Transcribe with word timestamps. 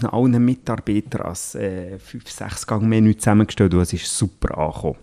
unseren 0.00 0.34
allen 0.34 0.44
Mitarbeitern 0.44 1.22
als 1.22 1.54
äh, 1.54 1.98
5-6 1.98 2.66
Gang 2.66 2.82
Menü 2.82 3.16
zusammengestellt 3.16 3.74
und 3.74 3.80
es 3.80 3.92
ist 3.92 4.16
super 4.16 4.56
angekommen. 4.58 4.96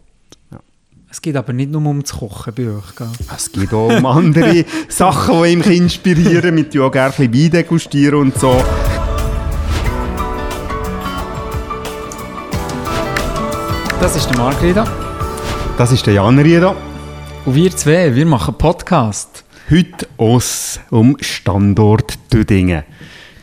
Es 1.09 1.21
geht 1.21 1.37
aber 1.37 1.53
nicht 1.53 1.71
nur 1.71 1.85
ums 1.85 2.11
Kochen 2.11 2.53
bei 2.53 2.63
euch, 2.63 2.95
gell? 2.97 3.07
Es 3.33 3.49
geht 3.49 3.73
auch 3.73 3.97
um 3.97 4.05
andere 4.05 4.65
Sachen, 4.89 5.41
die 5.41 5.55
mich 5.55 5.67
inspirieren, 5.67 6.53
mit 6.53 6.75
ja 6.75 6.83
auch 6.83 6.91
gerne 6.91 7.13
ein 7.17 7.31
bisschen 7.31 7.45
Wein 7.45 7.51
degustieren 7.51 8.19
und 8.19 8.37
so. 8.37 8.61
Das 14.01 14.17
ist 14.17 14.29
der 14.29 14.37
Margret 14.37 14.75
Das 15.77 15.91
ist 15.93 16.05
der 16.05 16.15
Jan 16.15 16.39
Rieda. 16.39 16.75
Und 17.45 17.55
wir 17.55 17.71
zwei, 17.71 18.13
wir 18.13 18.25
machen 18.25 18.55
Podcast. 18.55 19.45
Heute 19.71 20.07
aus 20.17 20.81
um 20.89 21.15
Standort 21.21 22.17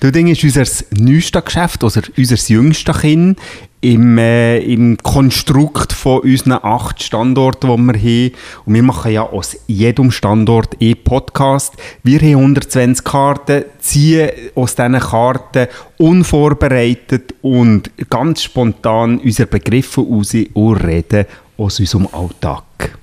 Düdingen. 0.02 0.14
Düdingen 0.14 0.32
ist 0.32 0.44
unser 0.44 0.86
neuestes 0.90 1.44
Geschäft, 1.44 1.84
also 1.84 2.00
unser 2.16 2.36
jüngstes 2.36 3.00
Kind 3.00 3.38
im, 3.80 4.16
äh, 4.16 4.58
im 4.60 4.96
Konstrukt 4.96 5.92
von 5.92 6.20
unseren 6.20 6.52
acht 6.62 7.02
Standorten, 7.02 7.70
die 7.70 8.02
wir 8.02 8.30
haben. 8.30 8.34
Und 8.64 8.74
wir 8.74 8.82
machen 8.82 9.12
ja 9.12 9.22
aus 9.22 9.56
jedem 9.66 10.10
Standort 10.10 10.76
e 10.80 10.94
Podcast. 10.94 11.74
Wir 12.02 12.18
haben 12.20 12.54
120 12.54 13.04
Karten, 13.04 13.64
ziehen 13.80 14.30
aus 14.54 14.74
diesen 14.74 14.98
Karten 14.98 15.68
unvorbereitet 15.98 17.34
und 17.42 17.90
ganz 18.08 18.42
spontan 18.42 19.18
unsere 19.18 19.48
Begriffe 19.48 20.00
raus 20.00 20.34
und 20.54 20.76
reden 20.76 21.26
aus 21.58 21.78
unserem 21.78 22.08
Alltag. 22.12 22.96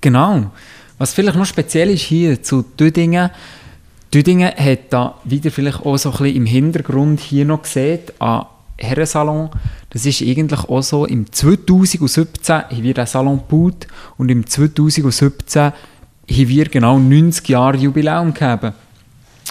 Genau. 0.00 0.50
Was 0.96 1.12
vielleicht 1.12 1.36
noch 1.36 1.46
speziell 1.46 1.90
ist 1.90 2.02
hier 2.02 2.42
zu 2.42 2.62
Düdingen, 2.62 3.30
Düdingen 4.12 4.50
hat 4.56 4.90
da 4.90 5.14
wieder 5.24 5.50
vielleicht 5.50 5.84
auch 5.84 5.98
so 5.98 6.10
ein 6.10 6.18
bisschen 6.18 6.36
im 6.36 6.46
Hintergrund 6.46 7.20
hier 7.20 7.44
noch 7.44 7.62
gesehen, 7.62 8.00
an 8.18 8.46
Herrensalon. 8.78 9.50
Das 9.90 10.06
ist 10.06 10.22
eigentlich 10.22 10.60
auch 10.60 10.82
so, 10.82 11.04
im 11.04 11.30
2017 11.30 12.54
haben 12.56 12.82
wir 12.82 12.94
den 12.94 13.06
Salon 13.06 13.38
gebaut 13.38 13.86
und 14.16 14.30
im 14.30 14.46
2017 14.46 15.62
haben 15.62 15.74
wir 16.26 16.64
genau 16.66 16.98
90 16.98 17.48
Jahre 17.48 17.76
Jubiläum 17.76 18.32
gegeben. 18.32 18.72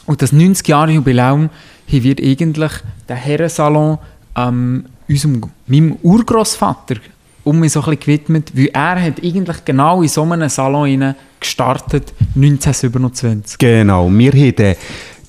Und 0.05 0.21
das 0.21 0.31
90 0.31 0.67
Jahre 0.67 0.91
Jubiläum 0.91 1.49
haben 1.91 2.03
wir 2.03 2.15
eigentlich 2.17 2.71
den 3.07 3.15
Herrensalon 3.15 3.99
ähm, 4.35 4.85
unserem, 5.07 5.41
meinem 5.67 5.97
Urgroßvater 6.01 6.95
um 7.47 7.61
mich 7.61 7.71
so 7.71 7.79
ein 7.79 7.85
bisschen 7.85 7.99
gewidmet, 8.01 8.51
weil 8.55 8.67
er 8.73 9.01
hat 9.01 9.23
eigentlich 9.23 9.63
genau 9.63 10.01
in 10.01 10.09
so 10.09 10.23
einem 10.23 10.49
Salon 10.49 11.15
gestartet, 11.39 12.13
1927. 12.35 13.57
Genau, 13.57 14.09
wir 14.09 14.31
haben 14.31 14.55
den, 14.55 14.75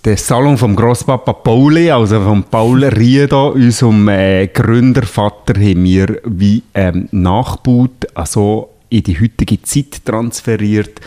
den 0.04 0.16
Salon 0.16 0.58
vom 0.58 0.74
Grosspapa 0.74 1.32
Pauli, 1.32 1.90
also 1.90 2.20
von 2.20 2.42
Paul 2.42 2.84
Rieda, 2.84 3.46
unserem 3.46 4.08
äh, 4.08 4.48
Gründervater, 4.48 5.54
haben 5.54 5.84
wir 5.84 6.20
wie 6.24 6.64
ähm, 6.74 7.08
nachgebaut, 7.12 8.08
also 8.14 8.70
in 8.88 9.04
die 9.04 9.20
heutige 9.20 9.62
Zeit 9.62 10.04
transferiert 10.04 11.00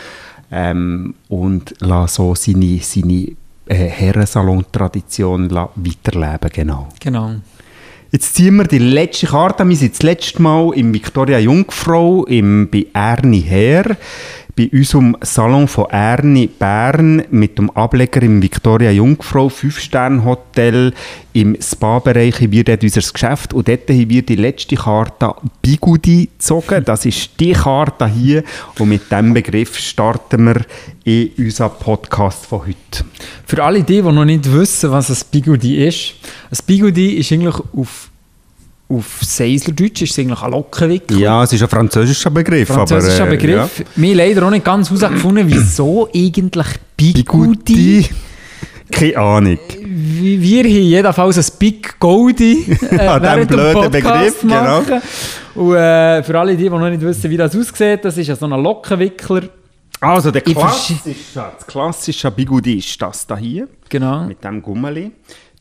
ähm, 0.50 1.14
und 1.28 1.74
so 2.06 2.34
seine, 2.34 2.78
seine 2.78 3.32
äh, 3.66 3.74
Herrensalon-Tradition 3.74 5.50
weiterleben, 5.50 6.50
genau. 6.52 6.88
Genau. 7.00 7.34
Jetzt 8.14 8.34
ziehen 8.34 8.56
wir 8.56 8.64
die 8.64 8.76
letzte 8.76 9.28
Karte. 9.28 9.66
Wir 9.66 9.74
sind 9.74 9.94
das 9.94 10.02
letzte 10.02 10.42
Mal 10.42 10.74
im 10.74 10.92
Victoria 10.92 11.38
Jungfrau, 11.38 12.26
im, 12.26 12.68
bei 12.70 12.84
Erni 12.92 13.40
her 13.40 13.96
bei 14.54 14.68
unserem 14.70 15.16
Salon 15.22 15.66
von 15.66 15.86
Erni 15.86 16.46
Bern 16.46 17.22
mit 17.30 17.56
dem 17.58 17.70
Ableger 17.70 18.22
im 18.22 18.42
Victoria 18.42 18.90
Jungfrau 18.90 19.48
5-Sterne-Hotel 19.48 20.92
im 21.32 21.56
Spa-Bereich 21.60 22.40
haben 22.40 22.52
wir 22.52 22.62
dort 22.62 22.82
unser 22.82 23.00
Geschäft 23.00 23.54
und 23.54 23.66
dort 23.66 23.88
haben 23.88 24.10
wir 24.10 24.22
die 24.22 24.36
letzte 24.36 24.76
Karte 24.76 25.34
Bigudi 25.62 26.28
gezogen. 26.32 26.84
Das 26.84 27.06
ist 27.06 27.30
die 27.40 27.52
Karte 27.52 28.06
hier 28.06 28.44
und 28.78 28.90
mit 28.90 29.10
diesem 29.10 29.32
Begriff 29.32 29.78
starten 29.78 30.44
wir 30.44 30.60
in 31.04 31.30
unseren 31.38 31.70
Podcast 31.80 32.44
von 32.44 32.60
heute. 32.60 33.04
Für 33.46 33.64
alle 33.64 33.82
die, 33.82 34.02
die 34.02 34.12
noch 34.12 34.24
nicht 34.24 34.52
wissen, 34.52 34.90
was 34.90 35.10
ein 35.10 35.28
Bigudi 35.30 35.86
ist, 35.86 36.14
ein 36.50 36.58
Bigudi 36.66 37.14
ist 37.14 37.32
eigentlich 37.32 37.56
auf 37.74 38.11
auf 38.96 39.20
Seislerdeutsch 39.22 40.02
ist 40.02 40.12
es 40.12 40.18
eigentlich 40.18 40.42
ein 40.42 40.50
Lockenwickel. 40.50 41.18
Ja, 41.18 41.42
es 41.42 41.52
ist 41.52 41.62
ein 41.62 41.68
französischer 41.68 42.30
Begriff. 42.30 42.68
Französischer 42.68 43.24
aber, 43.24 43.32
äh, 43.32 43.36
Begriff. 43.36 43.78
Ja. 43.78 43.84
Wir 43.96 44.14
leider 44.14 44.46
auch 44.46 44.50
nicht 44.50 44.64
ganz 44.64 44.90
herausgefunden, 44.90 45.48
wieso 45.48 46.08
eigentlich. 46.14 46.66
Bigudi. 46.96 48.08
Keine 48.90 49.16
Ahnung. 49.16 49.58
Wir 49.80 50.64
haben 50.64 50.68
jedenfalls 50.68 51.38
ein 51.38 51.58
Big 51.58 51.98
Goldie 51.98 52.66
äh, 52.68 52.98
während 53.20 53.50
dem 53.50 53.72
Podcast 53.72 53.92
Begriff, 53.92 54.40
genau. 54.42 54.54
machen. 54.54 54.86
Genau. 55.54 55.66
Und 55.66 55.76
äh, 55.76 56.22
für 56.22 56.38
alle, 56.38 56.56
die, 56.56 56.64
die 56.64 56.70
noch 56.70 56.88
nicht 56.88 57.00
wissen, 57.00 57.30
wie 57.30 57.36
das 57.36 57.56
aussieht, 57.56 58.04
das 58.04 58.16
ist 58.18 58.26
ja 58.26 58.36
so 58.36 58.46
ein 58.46 58.62
Lockenwickler. 58.62 59.42
Also 60.00 60.30
der 60.30 60.42
klassische, 60.42 61.14
das 61.34 61.66
klassische 61.66 62.30
Bigudi 62.30 62.78
ist 62.78 63.00
das 63.00 63.26
da 63.26 63.36
hier. 63.36 63.68
Genau. 63.88 64.24
Mit 64.24 64.42
dem 64.42 64.60
Gummeli. 64.60 65.12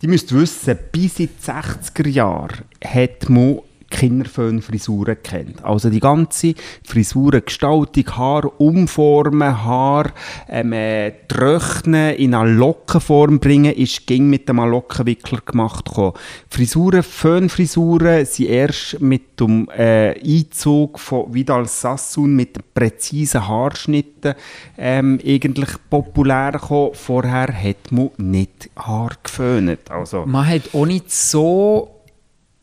Die 0.01 0.07
müsst 0.07 0.33
wissen, 0.33 0.77
bis 0.91 1.19
in 1.19 1.29
die 1.29 1.51
60er 1.51 2.07
Jahre 2.07 2.63
hat 2.83 3.29
man 3.29 3.59
Kinderföhnfrisuren 3.91 5.17
kennt. 5.21 5.63
Also 5.63 5.89
die 5.89 5.99
ganze 5.99 6.55
Frisurengestaltung, 6.83 8.05
Haar 8.17 8.59
umformen, 8.59 9.63
Haar 9.63 10.11
ähm, 10.49 10.73
äh, 10.73 11.11
trocknen, 11.27 12.15
in 12.15 12.33
eine 12.33 12.51
Lockenform 12.51 13.39
bringen, 13.39 13.73
ist 13.73 14.07
ging 14.07 14.27
mit 14.27 14.49
dem 14.49 14.57
Lockenwickler 14.57 15.41
gemacht. 15.45 15.85
Gekommen. 15.85 16.13
Frisuren, 16.49 17.03
Föhnfrisuren 17.03 18.25
sind 18.25 18.49
erst 18.49 18.99
mit 18.99 19.39
dem 19.39 19.69
äh, 19.69 20.19
Einzug 20.19 20.99
von 20.99 21.33
Vidal 21.33 21.67
Sassoon 21.67 22.35
mit 22.35 22.73
präzisen 22.73 23.47
Haarschnitten 23.47 24.33
ähm, 24.77 25.19
eigentlich 25.25 25.69
populär 25.89 26.53
gekommen. 26.53 26.91
Vorher 26.93 27.47
hat 27.53 27.91
man 27.91 28.09
nicht 28.17 28.69
Haar 28.77 29.11
geföhnt. 29.21 29.91
Also, 29.91 30.25
man 30.25 30.47
hat 30.47 30.73
auch 30.73 30.85
nicht 30.85 31.11
so 31.11 32.00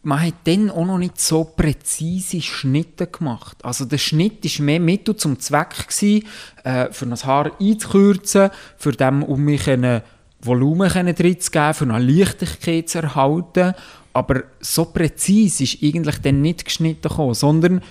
man 0.03 0.22
hat 0.22 0.34
dann 0.44 0.70
auch 0.70 0.86
noch 0.86 0.98
nicht 0.98 1.20
so 1.20 1.44
präzise 1.44 2.41
Schnitte 2.41 3.06
gemacht. 3.06 3.56
Also 3.64 3.84
der 3.84 3.98
Schnitt 3.98 4.44
war 4.44 4.64
mehr 4.64 4.81
Mittel 4.81 5.16
zum 5.16 5.38
Zweck, 5.38 5.88
gewesen, 5.88 6.26
äh, 6.64 6.92
für 6.92 7.06
das 7.06 7.25
Haar 7.25 7.53
einzukürzen, 7.60 8.50
für 8.76 8.92
dem, 8.92 9.22
um 9.22 9.44
mich 9.44 9.69
ein 9.69 10.03
Volumen 10.41 10.88
drin 10.88 11.41
zu 11.41 11.50
geben, 11.50 11.75
für 11.75 11.84
eine 11.84 11.98
Leichtigkeit 11.98 12.88
zu 12.88 12.98
erhalten. 12.98 13.75
Aber 14.12 14.44
so 14.60 14.84
präzise 14.87 15.64
ist 15.64 15.82
eigentlich 15.82 16.19
dann 16.19 16.42
nicht 16.42 16.64
geschnitten 16.64 17.08
gekommen, 17.08 17.34
sondern 17.34 17.82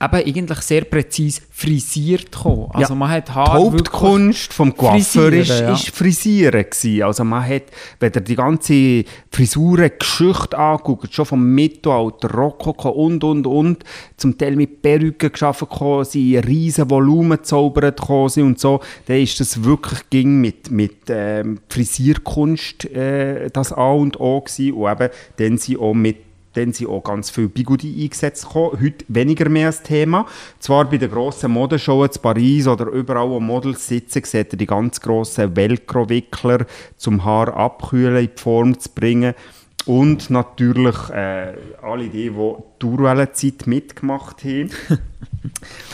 eben 0.00 0.14
eigentlich 0.14 0.58
sehr 0.60 0.82
präzise 0.82 1.42
frisiert 1.50 2.30
gekommen. 2.30 2.68
Also 2.72 2.92
ja, 2.92 2.98
man 2.98 3.10
hat 3.10 3.34
Haar 3.34 3.58
die 3.58 3.64
Hauptkunst 3.64 4.52
vom 4.52 4.76
Coiffeur 4.76 5.32
ist, 5.32 5.48
ja. 5.48 5.72
ist 5.72 5.90
Frisieren 5.90 6.64
gewesen. 6.64 7.02
Also 7.02 7.24
man 7.24 7.44
hat, 7.44 7.64
wenn 7.98 8.12
ihr 8.14 8.20
die 8.20 8.36
ganze 8.36 9.04
Frisurengeschichte 9.32 10.56
anguckt, 10.56 11.12
schon 11.12 11.26
vom 11.26 11.44
Mittelalter, 11.52 12.30
Rokoko 12.30 12.90
und, 12.90 13.24
und, 13.24 13.46
und, 13.46 13.84
zum 14.16 14.38
Teil 14.38 14.54
mit 14.54 14.82
Perücken 14.82 15.32
geschaffen 15.32 15.68
gekommen 15.68 16.04
sind, 16.04 16.46
riesen 16.46 16.88
Volumen 16.88 17.42
zaubert 17.42 18.00
sind 18.30 18.44
und 18.44 18.60
so, 18.60 18.80
dann 19.06 19.16
ist 19.16 19.40
das 19.40 19.64
wirklich 19.64 20.08
ging 20.10 20.40
mit, 20.40 20.70
mit 20.70 20.96
ähm, 21.08 21.58
Frisierkunst 21.68 22.84
äh, 22.84 23.50
das 23.50 23.72
A 23.72 23.90
und 23.90 24.20
O 24.20 24.40
gewesen 24.40 24.74
und 24.74 24.90
eben 24.92 25.10
dann 25.38 25.58
sie 25.58 25.76
auch 25.76 25.94
mit 25.94 26.27
dann 26.58 26.72
sind 26.72 26.88
auch 26.88 27.02
ganz 27.02 27.30
viele 27.30 27.48
Bigudi 27.48 28.02
eingesetzt 28.02 28.46
gekommen. 28.46 28.80
Heute 28.80 29.04
weniger 29.08 29.48
mehr 29.48 29.66
als 29.66 29.82
Thema. 29.82 30.26
Zwar 30.58 30.88
bei 30.90 30.98
den 30.98 31.10
grossen 31.10 31.52
Modenshows 31.52 32.16
in 32.16 32.22
Paris 32.22 32.66
oder 32.66 32.86
überall, 32.86 33.28
wo 33.28 33.40
Models 33.40 33.86
sitzen, 33.86 34.24
seht 34.24 34.52
ihr 34.52 34.58
die 34.58 34.66
ganz 34.66 35.00
grossen 35.00 35.54
Velcro-Wickler, 35.54 36.66
zum 36.96 37.24
Haar 37.24 37.56
abkühlen, 37.56 38.24
in 38.24 38.30
die 38.34 38.40
Form 38.40 38.78
zu 38.78 38.88
bringen. 38.94 39.34
Und 39.86 40.28
natürlich 40.28 40.96
äh, 41.10 41.54
alle 41.80 42.08
die, 42.08 42.30
die 42.30 42.54
die 42.82 42.86
Urwellenzeit 42.86 43.66
mitgemacht 43.66 44.44
haben. 44.44 44.70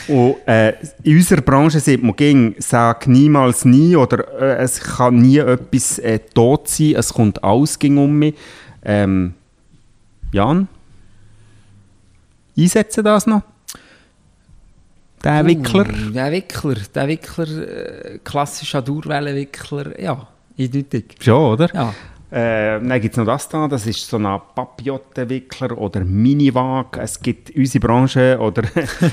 Und, 0.07 0.35
äh, 0.47 0.73
in 1.03 1.17
unserer 1.17 1.41
Branche 1.41 1.79
sieht 1.79 2.03
man 2.03 2.15
ging, 2.15 2.55
sag 2.57 3.07
niemals 3.07 3.63
nie 3.63 3.95
oder 3.95 4.27
äh, 4.39 4.63
es 4.63 4.79
kann 4.81 5.21
nie 5.21 5.37
etwas 5.37 5.99
äh, 5.99 6.19
tot 6.19 6.67
sein, 6.67 6.95
es 6.95 7.13
kommt 7.13 7.43
alles 7.43 7.77
um 7.77 8.19
mich. 8.19 8.35
Ähm, 8.83 9.33
Jan, 10.35 10.67
einsetzen 12.57 13.05
das 13.05 13.25
noch? 13.25 13.41
Der 15.23 15.43
uh, 15.43 15.47
Wickler? 15.47 15.85
Der 15.85 16.29
Wickler, 16.29 16.75
der 16.93 17.07
Wickler, 17.07 17.47
äh, 17.47 18.19
klassischer 18.21 18.81
Dauerwellenwickler, 18.81 19.97
ja, 19.97 20.27
eindeutig. 20.59 21.15
Schon, 21.21 21.53
oder? 21.53 21.73
Ja. 21.73 21.93
Äh, 22.31 22.85
dann 22.85 22.99
gibt 22.99 23.13
es 23.13 23.17
noch 23.17 23.25
das 23.25 23.47
da, 23.47 23.65
das 23.69 23.87
ist 23.87 24.09
so 24.09 24.17
ein 24.17 24.41
Papillottenwickler 24.53 25.77
oder 25.77 26.03
Miniwag. 26.03 26.97
Es 26.97 27.21
gibt 27.21 27.55
unsere 27.55 27.87
Branche 27.87 28.37
oder 28.37 28.63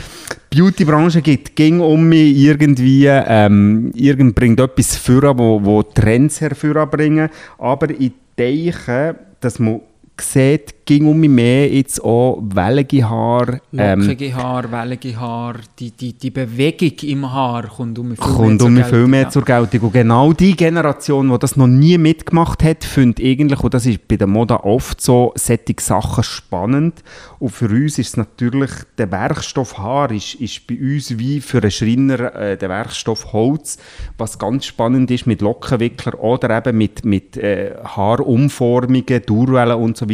Beauty-Branche 0.50 1.22
gibt 1.22 1.54
ging 1.54 1.78
um 1.78 2.08
mich 2.08 2.36
irgendwie, 2.36 3.06
ähm, 3.06 3.92
irgend 3.94 4.34
bringt 4.34 4.58
etwas 4.58 4.96
vor, 4.96 5.38
wo, 5.38 5.62
wo 5.62 5.84
Trends 5.84 6.40
hervorbringen. 6.40 7.30
Aber 7.58 7.90
ich 7.90 8.10
denke, 8.36 9.14
dass 9.38 9.60
man 9.60 9.82
sieht, 10.22 10.74
ging 10.84 11.06
um 11.06 11.18
mich 11.18 11.30
mehr 11.30 11.72
jetzt 11.72 12.02
auch 12.02 12.42
wellige 12.42 13.08
Haar. 13.08 13.60
Ähm, 13.72 14.00
Lockige 14.00 14.34
Haar, 14.34 14.70
wellige 14.70 15.18
Haar, 15.18 15.56
die, 15.78 15.90
die, 15.90 16.12
die 16.12 16.30
Bewegung 16.30 16.92
im 17.02 17.32
Haar 17.32 17.68
kommt 17.68 17.98
um 17.98 18.08
mich 18.08 18.18
viel 18.18 18.32
kommt 18.32 18.58
mehr 18.58 18.66
um 18.66 18.74
mich 18.74 18.84
zur 18.84 18.98
viel 18.98 19.06
mehr 19.06 19.30
zur 19.30 19.44
Geltung. 19.44 19.80
Und 19.82 19.92
genau 19.92 20.32
die 20.32 20.56
Generation, 20.56 21.30
die 21.30 21.38
das 21.38 21.56
noch 21.56 21.66
nie 21.66 21.98
mitgemacht 21.98 22.62
hat, 22.64 22.84
findet 22.84 23.24
eigentlich, 23.24 23.60
und 23.60 23.74
das 23.74 23.86
ist 23.86 24.06
bei 24.08 24.16
der 24.16 24.26
Mode 24.26 24.64
oft 24.64 25.00
so, 25.00 25.32
solche 25.36 25.74
Sachen 25.78 26.24
spannend. 26.24 27.02
Und 27.38 27.50
für 27.50 27.68
uns 27.68 27.98
ist 27.98 28.08
es 28.08 28.16
natürlich, 28.16 28.70
der 28.98 29.10
Werkstoff 29.10 29.78
Haar 29.78 30.10
ist, 30.10 30.34
ist 30.34 30.66
bei 30.66 30.78
uns 30.78 31.18
wie 31.18 31.40
für 31.40 31.58
einen 31.58 31.70
Schreiner 31.70 32.34
äh, 32.34 32.56
der 32.56 32.68
Werkstoff 32.68 33.32
Holz, 33.32 33.78
was 34.18 34.38
ganz 34.38 34.66
spannend 34.66 35.10
ist 35.10 35.26
mit 35.26 35.40
Lockenwickler 35.40 36.22
oder 36.22 36.56
eben 36.56 36.78
mit, 36.78 37.04
mit 37.04 37.36
äh, 37.36 37.74
Haarumformungen, 37.84 39.22
Durwellen 39.26 39.78
und 39.78 39.96
so 39.96 40.08
weiter, 40.08 40.11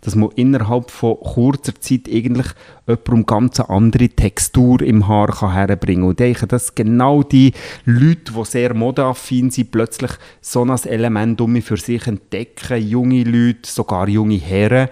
dass 0.00 0.14
man 0.14 0.30
innerhalb 0.36 0.90
von 0.90 1.16
kurzer 1.20 1.74
Zeit 1.80 2.08
eigentlich 2.08 2.46
jemandem 2.86 3.26
ganz 3.26 3.60
eine 3.60 3.70
andere 3.70 4.08
Textur 4.08 4.82
im 4.82 5.08
Haar 5.08 5.28
kann 5.28 5.52
herbringen 5.52 6.04
Und 6.04 6.12
ich 6.12 6.16
denke, 6.16 6.46
dass 6.46 6.74
genau 6.74 7.22
die 7.22 7.52
Leute, 7.84 8.32
die 8.32 8.44
sehr 8.44 8.74
modeaffin 8.74 9.50
sind, 9.50 9.70
plötzlich 9.70 10.12
so 10.40 10.64
ein 10.64 10.70
Element 10.84 11.40
um 11.40 11.52
mich 11.52 11.64
für 11.64 11.76
sich 11.76 12.06
entdecken. 12.06 12.82
Junge 12.82 13.24
Leute, 13.24 13.70
sogar 13.70 14.08
junge 14.08 14.36
Herren, 14.36 14.88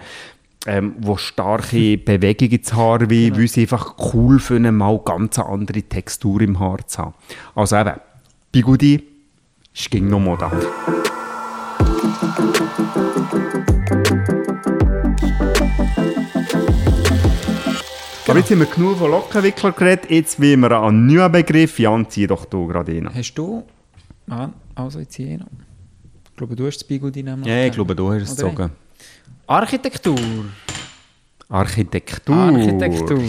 ähm, 0.65 0.95
die 0.97 1.17
starke 1.17 1.97
Bewegung 2.05 2.49
ins 2.49 2.73
Haar 2.73 3.01
haben, 3.01 3.37
weil 3.37 3.47
sie 3.47 3.61
einfach 3.61 3.95
cool 4.13 4.39
finden, 4.39 4.75
mal 4.75 4.99
ganz 5.03 5.39
eine 5.39 5.49
andere 5.49 5.83
Textur 5.83 6.41
im 6.41 6.59
Haar 6.59 6.85
zu 6.87 6.99
haben. 6.99 7.13
Also 7.55 7.77
eben, 7.77 7.95
Bigudi 8.51 9.03
ist 9.73 9.91
gegen 9.91 10.09
noch 10.09 10.19
Mode. 10.19 10.49
Aber 18.29 18.39
jetzt 18.39 18.51
haben 18.51 18.59
wir 18.59 18.65
genug 18.67 18.97
von 18.97 19.11
Lockenwickler 19.11 19.71
geredet, 19.71 20.09
jetzt 20.11 20.39
will 20.39 20.57
wir 20.57 20.81
einen 20.81 21.07
neuen 21.07 21.31
Begriff. 21.31 21.79
Jan, 21.79 22.07
zieh 22.09 22.27
doch 22.27 22.45
du 22.45 22.67
gerade 22.67 22.91
rein. 22.93 23.09
Hast 23.13 23.33
du... 23.33 23.63
Ah, 24.29 24.49
also 24.75 24.99
jetzt 24.99 25.15
hier 25.15 25.39
noch. 25.39 25.47
Ich 26.31 26.37
glaube, 26.37 26.55
du 26.55 26.67
hast 26.67 26.77
das 26.77 26.87
nämlich. 27.23 27.47
Ja, 27.47 27.65
ich 27.65 27.71
glaube, 27.73 27.95
du 27.95 28.11
hast 28.13 28.21
es 28.23 28.35
gezogen. 28.35 28.69
Architektur. 29.47 30.15
Architektur. 31.49 32.35
Architektur. 32.35 33.19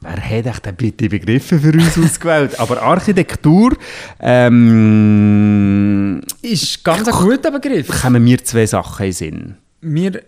Wer 0.00 0.12
hat 0.12 0.46
echt 0.46 0.64
denn 0.66 0.76
bitte 0.76 1.08
Begriffe 1.08 1.58
für 1.58 1.72
uns 1.72 1.98
ausgewählt? 2.04 2.58
Aber 2.58 2.80
Architektur, 2.82 3.76
ähm, 4.20 6.22
Ist 6.40 6.82
ganz 6.84 7.08
ein 7.08 7.14
guter 7.14 7.50
Begriff. 7.50 7.88
kommen 8.02 8.22
mir 8.24 8.42
zwei 8.44 8.64
Sachen 8.66 9.06
in 9.06 9.10
den 9.10 9.12
Sinn. 9.12 9.54
Wir, 9.80 10.22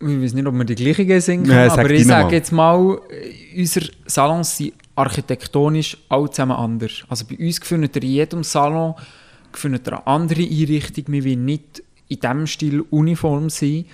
ich 0.00 0.22
weiß 0.22 0.34
nicht, 0.34 0.46
ob 0.46 0.54
wir 0.54 0.64
die 0.64 0.74
gleichen 0.74 1.20
sind, 1.20 1.46
Ja, 1.46 1.72
aber 1.72 1.90
ich 1.90 2.06
sage 2.06 2.36
jetzt 2.36 2.52
mal, 2.52 3.00
unsere 3.56 3.90
Salons 4.06 4.56
sind 4.56 4.74
architektonisch 4.94 5.96
alle 6.08 6.30
zusammen 6.30 6.52
anders. 6.52 7.04
Also 7.08 7.24
bei 7.24 7.36
uns 7.36 7.58
findet 7.58 7.96
ihr 7.96 8.02
in 8.02 8.08
jedem 8.10 8.44
Salon 8.44 8.94
findet 9.52 9.88
eine 9.88 10.06
andere 10.06 10.42
Einrichtung. 10.42 11.04
Wir 11.08 11.24
wollen 11.24 11.44
nicht 11.44 11.82
in 12.08 12.20
diesem 12.20 12.46
Stil 12.46 12.80
uniform 12.90 13.50
sein. 13.50 13.84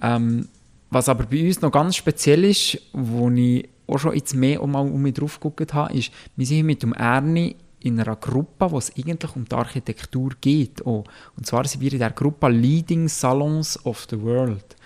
Ähm, 0.00 0.48
was 0.90 1.08
aber 1.08 1.24
bei 1.24 1.46
uns 1.46 1.60
noch 1.60 1.70
ganz 1.70 1.96
speziell 1.96 2.44
ist, 2.44 2.78
wo 2.92 3.30
ich 3.30 3.68
auch 3.86 3.98
schon 3.98 4.14
jetzt 4.14 4.34
mehr 4.34 4.62
um, 4.62 4.74
um 4.74 5.00
mich 5.00 5.14
drauf 5.14 5.38
geguckt 5.40 5.72
habe, 5.74 5.94
ist, 5.94 6.12
wir 6.36 6.46
sind 6.46 6.66
mit 6.66 6.82
dem 6.82 6.92
Ernie 6.92 7.56
in 7.80 7.98
einer 7.98 8.16
Gruppe, 8.16 8.70
wo 8.70 8.78
es 8.78 8.92
eigentlich 8.96 9.34
um 9.34 9.44
die 9.44 9.54
Architektur 9.54 10.30
geht. 10.40 10.84
Auch. 10.86 11.04
Und 11.36 11.46
zwar 11.46 11.66
sind 11.66 11.80
wir 11.80 11.92
in 11.92 11.98
der 11.98 12.10
Gruppe 12.10 12.48
Leading 12.48 13.08
Salons 13.08 13.84
of 13.84 14.06
the 14.10 14.20
World. 14.20 14.76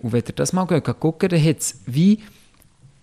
Und 0.00 0.12
wenn 0.12 0.22
ihr 0.26 0.34
das 0.34 0.52
mal 0.52 0.66
gucken, 0.66 1.28
dann 1.28 1.44
hat 1.44 1.58
es 1.58 1.80
wie 1.86 2.20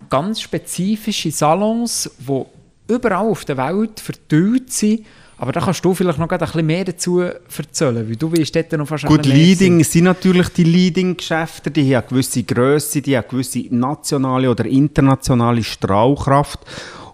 ganz 0.08 0.40
spezifische 0.40 1.30
Salons, 1.30 2.10
die 2.18 2.42
überall 2.88 3.26
auf 3.26 3.44
der 3.44 3.56
Welt 3.56 4.00
verteilt 4.00 4.72
sind. 4.72 5.04
Aber 5.38 5.52
da 5.52 5.60
kannst 5.60 5.84
du 5.84 5.92
vielleicht 5.92 6.18
noch 6.18 6.30
ein 6.30 6.38
bisschen 6.38 6.64
mehr 6.64 6.84
dazu 6.84 7.20
erzählen, 7.20 8.08
weil 8.08 8.16
du 8.16 8.32
weißt 8.32 8.56
dort 8.56 8.72
noch 8.72 8.90
ein 8.90 8.98
Gut, 9.08 9.26
Leading 9.26 9.84
sind 9.84 10.04
natürlich 10.04 10.48
die 10.48 10.64
Leading-Geschäfte, 10.64 11.70
die 11.70 11.94
haben 11.94 12.02
eine 12.02 12.08
gewisse 12.08 12.42
Grösse, 12.42 13.02
die 13.02 13.16
haben 13.16 13.24
eine 13.24 13.30
gewisse 13.30 13.66
nationale 13.74 14.50
oder 14.50 14.64
internationale 14.64 15.62
Strahlkraft. 15.62 16.60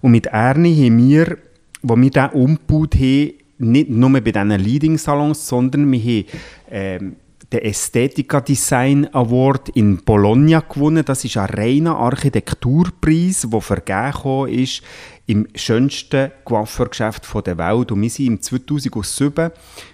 Und 0.01 0.13
mit 0.13 0.27
Ernie 0.27 0.87
haben 0.87 1.09
wir, 1.09 1.39
wo 1.83 1.97
wir 1.97 2.11
diesen 2.11 2.31
umgebaut 2.31 2.95
haben, 2.95 3.33
nicht 3.59 3.91
nur 3.91 4.11
bei 4.11 4.21
diesen 4.21 4.51
Leading-Salons, 4.51 5.49
sondern 5.49 5.91
wir 5.91 6.01
haben 6.01 6.25
ähm, 6.71 7.17
den 7.53 7.63
Ästhetica 7.63 8.41
Design 8.41 9.09
Award 9.13 9.71
in 9.71 10.03
Bologna 10.05 10.61
gewonnen. 10.61 11.05
Das 11.05 11.25
ist 11.25 11.37
ein 11.37 11.47
reiner 11.47 11.97
Architekturpreis, 11.97 13.47
der 13.51 13.61
vergeben 13.61 14.49
ist 14.49 14.83
im 15.27 15.47
schönsten 15.55 16.33
Coiffeurgeschäft 16.45 17.27
der 17.47 17.59
Welt. 17.59 17.93
Und 17.93 18.03
wir 18.03 18.11
waren 18.11 18.27
im 18.27 18.41
2007 18.41 19.51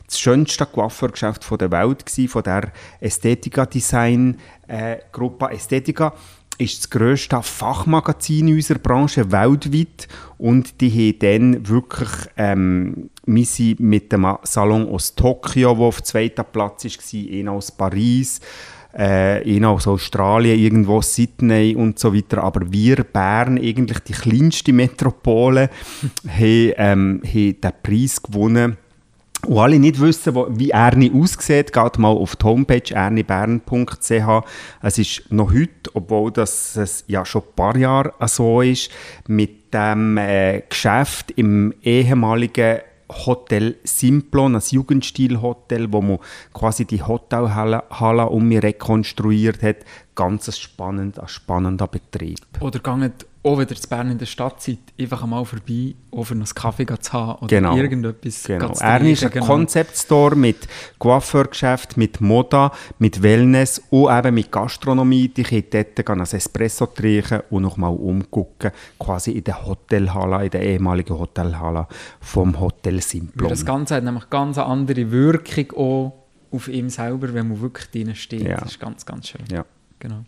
das 0.06 0.18
schönste 0.18 0.66
Coiffeurgeschäft 0.66 1.44
der 1.60 1.70
Welt, 1.70 2.04
von 2.28 2.42
der 2.42 2.72
Ästhetica 3.00 3.66
Design 3.66 4.38
äh, 4.66 4.96
Gruppe. 5.12 5.50
Ästhetica 5.50 6.14
ist 6.58 6.78
das 6.78 6.90
grösste 6.90 7.40
Fachmagazin 7.42 8.48
in 8.48 8.54
unserer 8.56 8.78
Branche 8.78 9.30
weltweit. 9.30 10.08
Und 10.36 10.80
die 10.80 10.90
haben 10.90 11.18
dann 11.20 11.68
wirklich, 11.68 12.10
ähm, 12.36 13.10
wir 13.26 13.44
sind 13.44 13.80
mit 13.80 14.12
dem 14.12 14.26
Salon 14.42 14.88
aus 14.88 15.14
Tokio, 15.14 15.74
der 15.74 15.84
auf 15.84 16.02
zweiter 16.02 16.44
Platz 16.44 16.84
war, 16.84 17.38
einer 17.38 17.52
aus 17.52 17.70
Paris, 17.70 18.40
äh, 18.92 19.56
einer 19.56 19.70
aus 19.70 19.86
Australien, 19.86 20.58
irgendwo 20.58 21.00
Sydney 21.00 21.76
und 21.76 21.98
so 21.98 22.14
weiter, 22.14 22.42
aber 22.42 22.70
wir 22.72 23.04
Bern, 23.04 23.58
eigentlich 23.58 24.00
die 24.00 24.12
kleinste 24.12 24.72
Metropole, 24.72 25.70
haben, 26.28 26.72
ähm, 26.76 27.22
haben 27.24 27.60
den 27.60 27.72
Preis 27.82 28.22
gewonnen 28.22 28.76
und 29.46 29.58
alle 29.58 29.78
nicht 29.78 30.00
wissen, 30.00 30.34
wie 30.58 30.70
Ernie 30.70 31.12
aussieht, 31.14 31.72
geht 31.72 31.98
mal 31.98 32.08
auf 32.08 32.36
die 32.36 32.44
Homepage 32.44 32.94
ernibern.ch. 32.94 34.44
Es 34.82 34.98
ist 34.98 35.30
noch 35.30 35.52
heute, 35.52 35.90
obwohl 35.94 36.32
das 36.32 36.76
es 36.76 37.04
ja 37.06 37.24
schon 37.24 37.42
ein 37.42 37.54
paar 37.54 37.76
Jahre 37.76 38.12
so 38.26 38.60
ist, 38.60 38.90
mit 39.26 39.72
dem 39.72 40.18
äh, 40.18 40.62
Geschäft 40.68 41.30
im 41.32 41.72
ehemaligen 41.82 42.78
Hotel 43.10 43.76
Simplon, 43.84 44.54
ein 44.54 44.62
Jugendstilhotel, 44.68 45.90
wo 45.92 46.02
man 46.02 46.18
quasi 46.52 46.84
die 46.84 47.02
Hotelhalle 47.02 47.84
Halle 47.90 48.26
um 48.26 48.48
mich 48.48 48.62
rekonstruiert 48.62 49.62
hat. 49.62 49.76
Ganz 50.14 50.48
ein 50.48 50.52
spannender, 50.52 51.26
spannender 51.26 51.86
Betrieb. 51.86 52.40
Oder 52.60 52.80
geht 52.80 53.26
auch, 53.48 53.58
wenn 53.58 53.68
ihr 53.68 53.76
zu 53.76 53.88
Bern 53.88 54.10
in 54.10 54.18
der 54.18 54.26
Stadt 54.26 54.62
seid, 54.62 54.78
einfach 55.00 55.22
einmal 55.22 55.44
vorbei, 55.44 55.94
für 56.22 56.34
einen 56.34 56.44
Kaffee 56.44 56.86
zu 56.86 57.12
haben 57.12 57.38
oder 57.38 57.46
Genau. 57.48 57.76
irgendetwas 57.76 58.44
Genau. 58.44 58.72
zu 58.72 58.84
Er 58.84 59.00
ist 59.02 59.24
ein 59.24 59.30
genau. 59.30 59.46
Concept 59.46 59.96
Store 59.96 60.36
mit 60.36 60.68
Coiffeurgeschäft, 60.98 61.96
mit 61.96 62.20
Moda, 62.20 62.72
mit 62.98 63.22
Wellness 63.22 63.82
und 63.90 64.10
eben 64.16 64.34
mit 64.34 64.52
Gastronomie. 64.52 65.28
Die 65.28 65.42
können 65.42 65.64
dort 65.94 66.10
ein 66.10 66.20
Espresso 66.20 66.86
trinken 66.86 67.40
und 67.50 67.62
nochmal 67.62 67.92
umgucken, 67.92 68.70
quasi 68.98 69.32
in 69.32 69.44
der 69.44 69.64
Hotelhalle, 69.66 70.44
in 70.44 70.50
der 70.50 70.62
ehemaligen 70.62 71.18
Hotelhalle 71.18 71.86
vom 72.20 72.58
Hotel 72.60 73.00
Simplon. 73.00 73.48
das 73.48 73.64
Ganze 73.64 73.96
hat 73.96 74.04
nämlich 74.04 74.28
ganz 74.30 74.58
eine 74.58 74.66
andere 74.66 75.10
Wirkung 75.10 75.72
auch 75.76 76.12
auf 76.50 76.68
ihm 76.68 76.88
selber, 76.88 77.32
wenn 77.34 77.48
man 77.48 77.60
wirklich 77.60 77.90
drin 77.90 78.14
steht. 78.14 78.42
Ja. 78.42 78.56
Das 78.58 78.70
ist 78.72 78.80
ganz, 78.80 79.04
ganz 79.04 79.28
schön. 79.28 79.44
Ja. 79.50 79.64
Genau. 79.98 80.24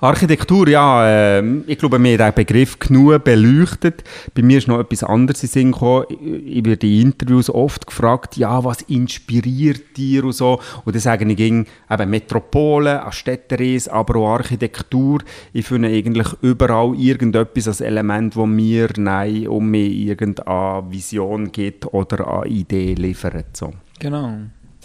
Architektur, 0.00 0.68
ja, 0.68 1.38
ähm, 1.38 1.64
ich 1.66 1.78
glaube, 1.78 2.02
wir 2.02 2.18
haben 2.18 2.34
den 2.34 2.34
Begriff 2.34 2.78
genug 2.78 3.22
beleuchtet. 3.22 4.02
Bei 4.34 4.42
mir 4.42 4.58
ist 4.58 4.66
noch 4.66 4.80
etwas 4.80 5.04
anderes 5.04 5.42
in 5.44 5.48
Sinn 5.48 5.72
gekommen. 5.72 6.06
Ich 6.44 6.64
werde 6.64 6.86
in 6.86 7.02
Interviews 7.02 7.48
oft 7.48 7.86
gefragt, 7.86 8.36
ja, 8.36 8.64
was 8.64 8.82
inspiriert 8.82 9.96
dir 9.96 10.24
und 10.24 10.32
so. 10.32 10.60
Und 10.84 10.94
dann 10.94 11.00
sage 11.00 11.24
ich 11.24 11.36
ging 11.36 11.66
eben 11.88 12.10
Metropole, 12.10 13.02
eine 13.02 13.12
Städtereise, 13.12 13.92
aber 13.92 14.16
auch 14.16 14.34
Architektur. 14.38 15.20
Ich 15.52 15.66
finde 15.66 15.88
eigentlich 15.88 16.28
überall 16.40 16.94
irgendetwas 16.98 17.68
als 17.68 17.80
Element, 17.80 18.34
das 18.34 18.46
mir 18.46 18.88
nein, 18.96 19.46
um 19.46 19.70
mir 19.70 19.86
irgendeine 19.86 20.84
Vision 20.90 21.52
gibt 21.52 21.92
oder 21.92 22.40
eine 22.40 22.50
Idee 22.50 22.94
liefert. 22.94 23.56
So. 23.56 23.72
Genau. 23.98 24.38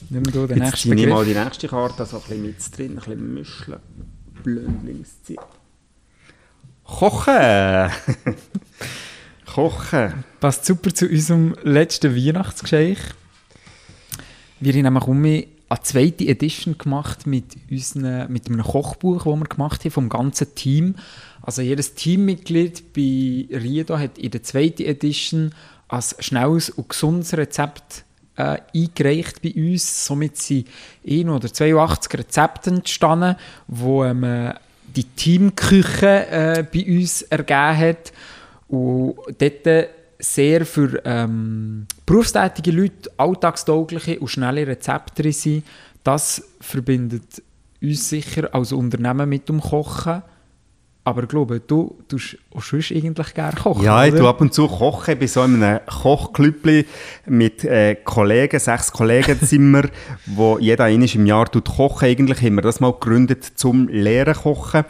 Nimm 0.10 0.24
du 0.24 0.48
den 0.48 0.58
Jetzt 0.58 0.72
nächsten 0.72 0.98
ich 0.98 1.08
mal 1.08 1.26
die 1.26 1.34
nächste 1.34 1.68
Karte, 1.68 2.06
so 2.06 2.18
ein 2.18 2.22
bisschen 2.22 2.44
mit 2.44 2.78
drin, 2.78 2.92
ein 2.92 2.96
bisschen 2.96 3.34
mischen. 3.34 3.76
Blödlings 4.48 5.22
ziehen. 5.24 5.42
Kochen! 6.86 7.92
Kochen! 9.46 10.24
Passt 10.40 10.66
super 10.66 10.96
zu 10.96 11.06
unserem 11.06 11.54
letzten 11.64 12.16
Weihnachtsgeschenk. 12.16 12.98
Wir 14.62 14.72
haben 14.72 14.84
nämlich 14.84 15.04
um 15.04 15.26
eine 15.26 15.48
zweite 15.82 16.26
Edition 16.26 16.78
gemacht 16.78 17.28
mit, 17.28 17.58
unseren, 17.70 18.32
mit 18.32 18.48
einem 18.48 18.64
Kochbuch, 18.64 19.26
das 19.26 19.36
wir 19.36 19.48
gemacht 19.50 19.84
haben, 19.84 19.92
vom 19.92 20.08
ganzen 20.08 20.56
Team. 20.56 20.96
Also 21.42 21.62
jedes 21.62 21.96
Teammitglied 21.96 22.94
bei 22.94 23.50
Riedo 23.54 24.00
hat 24.00 24.18
in 24.18 24.32
der 24.32 24.44
zweiten 24.44 24.84
Edition 24.84 25.54
ein 25.90 26.04
schnelles 26.20 26.70
und 26.70 26.88
gesundes 26.88 27.36
Rezept 27.36 28.06
äh, 28.38 28.58
eingereicht 28.74 29.42
bei 29.42 29.54
uns. 29.56 30.06
Somit 30.06 30.38
sind 30.38 30.68
ein 31.08 31.30
oder 31.30 31.52
82 31.52 32.20
Rezepte 32.20 32.70
entstanden, 32.70 33.36
wo 33.68 34.06
ähm, 34.06 34.54
die 34.96 35.04
Teamküche 35.04 36.28
äh, 36.28 36.66
bei 36.72 36.86
uns 36.86 37.24
ergeben 37.24 37.78
hat. 37.78 38.14
Und 38.70 39.16
dort 39.38 39.90
sehr 40.20 40.66
für 40.66 41.02
ähm, 41.06 41.86
berufstätige 42.06 42.72
Leute 42.72 43.12
alltagstaugliche 43.18 44.20
und 44.20 44.28
schnelle 44.28 44.66
Rezepte 44.66 45.32
sind. 45.32 45.66
Das 46.04 46.44
verbindet 46.60 47.44
uns 47.82 48.10
sicher 48.10 48.54
als 48.54 48.72
Unternehmen 48.72 49.30
mit 49.30 49.50
dem 49.50 49.62
Kochen. 49.62 50.24
Aber 51.08 51.24
ich 51.24 51.30
glaube, 51.30 51.62
du 51.62 51.96
tust 52.10 52.38
auch 52.54 52.62
sonst 52.62 52.92
eigentlich 52.92 53.34
gerne 53.34 53.56
kochen, 53.56 53.82
Ja, 53.82 54.04
ich 54.04 54.14
tue 54.14 54.28
ab 54.28 54.42
und 54.42 54.54
zu 54.54 54.68
kochen. 54.68 55.18
bei 55.18 55.26
so 55.26 55.40
einem 55.40 55.80
Kochklüppli 55.86 56.86
mit 57.28 57.64
äh, 57.64 57.96
Kollegen, 57.96 58.60
sechs 58.60 58.92
Kollegen 58.92 59.38
sind 59.40 59.72
wir, 59.72 59.90
wo 60.26 60.60
jeder 60.60 60.84
einmal 60.84 61.08
im 61.08 61.26
Jahr 61.26 61.50
tut 61.50 61.64
kochen. 61.64 62.10
Eigentlich 62.10 62.42
haben 62.42 62.56
wir 62.56 62.62
das 62.62 62.82
mal 62.82 62.92
gegründet 62.92 63.46
zum 63.56 63.88
Lehren 63.88 64.34
kochen. 64.34 64.84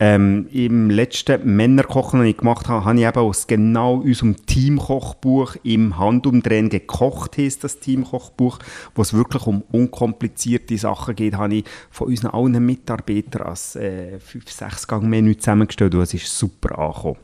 Ähm, 0.00 0.48
Im 0.50 0.90
letzten 0.90 1.54
Männerkochen, 1.54 2.20
das 2.20 2.28
ich 2.28 2.36
gemacht 2.36 2.68
habe, 2.68 2.84
habe 2.84 2.98
ich 2.98 3.06
eben 3.06 3.18
aus 3.18 3.46
genau 3.46 3.94
unserem 3.94 4.44
Teamkochbuch 4.44 5.54
im 5.62 5.96
Handumdrehen 5.96 6.68
gekocht, 6.68 7.38
heisst 7.38 7.62
das 7.62 7.78
Teamkochbuch, 7.78 8.58
wo 8.96 9.02
es 9.02 9.14
wirklich 9.14 9.46
um 9.46 9.62
unkomplizierte 9.70 10.76
Sachen 10.78 11.14
geht, 11.14 11.36
habe 11.36 11.54
ich 11.54 11.64
von 11.90 12.08
unseren 12.08 12.32
allen 12.32 12.66
Mitarbeitern 12.66 13.42
als 13.42 13.76
äh, 13.76 14.18
5-6-Gang-Menü 14.18 15.36
zusammengestellt 15.36 15.94
und 15.94 16.00
es 16.00 16.14
ist 16.14 16.38
super 16.38 16.76
angekommen. 16.76 17.16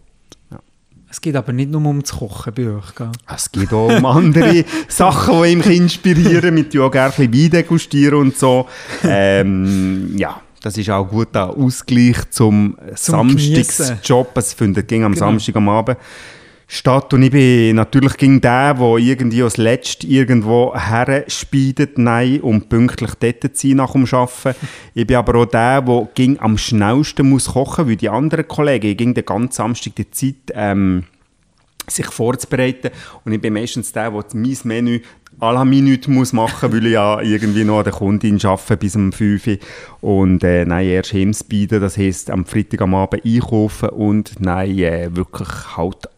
Es 1.11 1.21
geht 1.21 1.35
aber 1.35 1.53
nicht 1.53 1.71
nur 1.71 1.85
um 1.85 2.01
das 2.01 2.13
Kochen 2.13 2.55
bei 2.55 2.69
euch. 2.69 2.95
Gell? 2.95 3.11
Es 3.35 3.51
geht 3.51 3.73
auch 3.73 3.89
um 3.89 4.07
andere 4.07 4.65
Sachen, 4.89 5.43
die 5.43 5.57
mich 5.57 5.67
inspirieren, 5.67 6.55
mit 6.55 6.73
ja 6.73 6.83
auch 6.83 6.91
gerne 6.91 7.13
ein 7.13 7.31
bisschen 7.31 7.45
Wein 7.45 7.51
degustieren 7.51 8.19
und 8.21 8.37
so. 8.37 8.69
Ähm, 9.03 10.17
ja, 10.17 10.41
das 10.63 10.77
ist 10.77 10.91
auch 10.91 11.05
ein 11.05 11.11
guter 11.11 11.57
Ausgleich 11.57 12.17
zum, 12.31 12.77
Samstagsjob. 12.95 14.37
Es 14.37 14.53
findet 14.53 14.89
ging 14.89 15.05
am 15.05 15.13
Genau. 15.13 15.27
Samstag 15.27 15.57
am 15.57 15.69
Abend 15.69 15.97
statt. 16.71 17.13
Und 17.13 17.23
ich 17.23 17.31
bin 17.31 17.77
natürlich 17.77 18.17
gegen 18.17 18.41
der, 18.41 18.75
der 18.75 18.97
irgendwie 18.97 19.43
als 19.43 19.57
Letzt 19.57 20.05
irgendwo 20.05 20.75
her 20.75 21.25
speidet, 21.27 21.99
nein, 21.99 22.41
um 22.41 22.63
pünktlich 22.63 23.15
dort 23.15 23.57
zu 23.57 23.69
sein 23.69 23.77
nach 23.77 23.93
dem 23.93 24.07
Arbeiten. 24.07 24.57
Ich 24.95 25.07
bin 25.07 25.17
aber 25.17 25.41
auch 25.41 25.47
der, 25.47 25.83
der 25.83 26.09
ging 26.15 26.39
am 26.39 26.57
schnellsten 26.57 27.29
muss 27.29 27.47
kochen, 27.47 27.89
weil 27.89 27.97
die 27.97 28.09
anderen 28.09 28.47
Kollegen 28.47 28.97
ging 28.97 29.15
den 29.15 29.25
ganzen 29.25 29.53
Samstag 29.53 29.97
die 29.97 30.11
Zeit 30.11 30.53
ähm, 30.55 31.05
sich 31.89 32.07
vorzubereiten. 32.07 32.91
Und 33.25 33.33
ich 33.33 33.41
bin 33.41 33.53
meistens 33.53 33.93
der, 33.93 34.11
der 34.11 34.25
mein 34.33 34.57
Menü 34.65 35.01
à 35.41 35.53
la 35.53 35.65
Minute 35.65 36.11
muss 36.11 36.33
machen, 36.33 36.73
weil 36.73 36.87
ich 36.87 36.93
ja 36.93 37.21
irgendwie 37.21 37.65
noch 37.65 37.79
an 37.79 37.85
der 37.85 37.93
Kundin 37.93 38.39
arbeite 38.45 38.77
bis 38.77 38.95
um 38.97 39.13
5 39.13 39.47
Uhr. 39.47 39.57
Und 40.01 40.45
äh, 40.45 40.65
nein, 40.65 40.87
erst 40.87 41.13
Hemsbeiden, 41.13 41.81
das 41.81 41.97
heisst 41.97 42.31
am 42.31 42.45
Freitag 42.45 42.83
am 42.83 42.95
Abend 42.95 43.25
einkaufen 43.25 43.89
und 43.91 44.35
nein, 44.39 44.79
äh, 44.79 45.09
wirklich 45.15 45.49
halt 45.77 46.09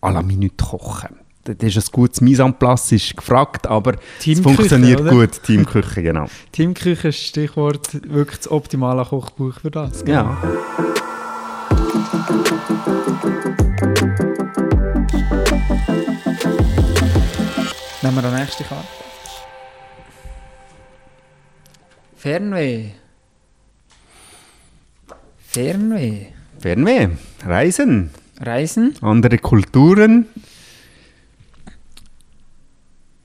à 0.00 0.10
la 0.10 0.22
Minute 0.22 0.64
kochen. 0.64 1.16
Das 1.44 1.76
ist 1.76 1.88
ein 1.88 1.92
gutes 1.92 2.20
Mise 2.20 2.42
en 2.42 2.54
place, 2.54 2.92
ist 2.92 3.16
gefragt, 3.16 3.66
aber 3.66 3.94
es 4.24 4.40
funktioniert 4.40 5.00
oder? 5.00 5.10
gut, 5.10 5.42
Teamküche, 5.42 6.02
genau. 6.02 6.26
Teamküche 6.52 7.08
ist 7.08 7.18
Stichwort 7.18 7.94
wirklich 8.12 8.38
das 8.38 8.50
optimale 8.50 9.04
Kochbuch 9.04 9.54
für 9.60 9.70
das. 9.70 10.04
gell? 10.04 10.14
Ja. 10.14 10.38
Nehmen 18.10 18.24
wir 18.24 18.30
die 18.30 18.36
nächste 18.40 18.64
Karte. 18.64 18.88
Fernweh. 22.16 22.86
Fernweh. 25.38 26.26
Fernweh, 26.58 27.08
Reisen, 27.46 28.10
Reisen. 28.40 28.96
andere 29.00 29.38
Kulturen. 29.38 30.26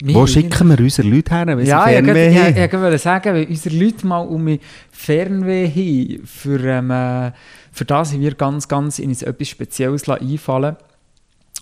Wo 0.03 0.27
schicken 0.27 0.67
wir 0.69 0.79
unsere 0.79 1.07
Leute 1.07 1.33
her, 1.33 1.47
wenn 1.47 1.61
sie 1.61 1.65
Ja, 1.65 1.87
ich 1.87 1.93
Fernweh 1.95 2.13
wollte 2.13 2.45
haben? 2.45 2.55
ja, 2.55 2.65
ja, 2.65 2.81
wollte 2.81 2.97
sagen, 2.99 3.33
wenn 3.33 3.47
unsere 3.47 3.75
Leute 3.75 4.05
mal 4.05 4.19
um 4.19 4.59
Fernweh 4.91 5.67
haben, 5.67 6.27
für, 6.27 6.63
ähm, 6.63 6.91
äh, 6.91 7.31
für 7.71 7.85
das 7.85 8.13
haben 8.13 8.21
wir 8.21 8.35
ganz, 8.35 8.67
ganz 8.67 8.99
in 8.99 9.09
etwas 9.09 9.49
Spezielles 9.49 10.07
einfallen 10.07 10.75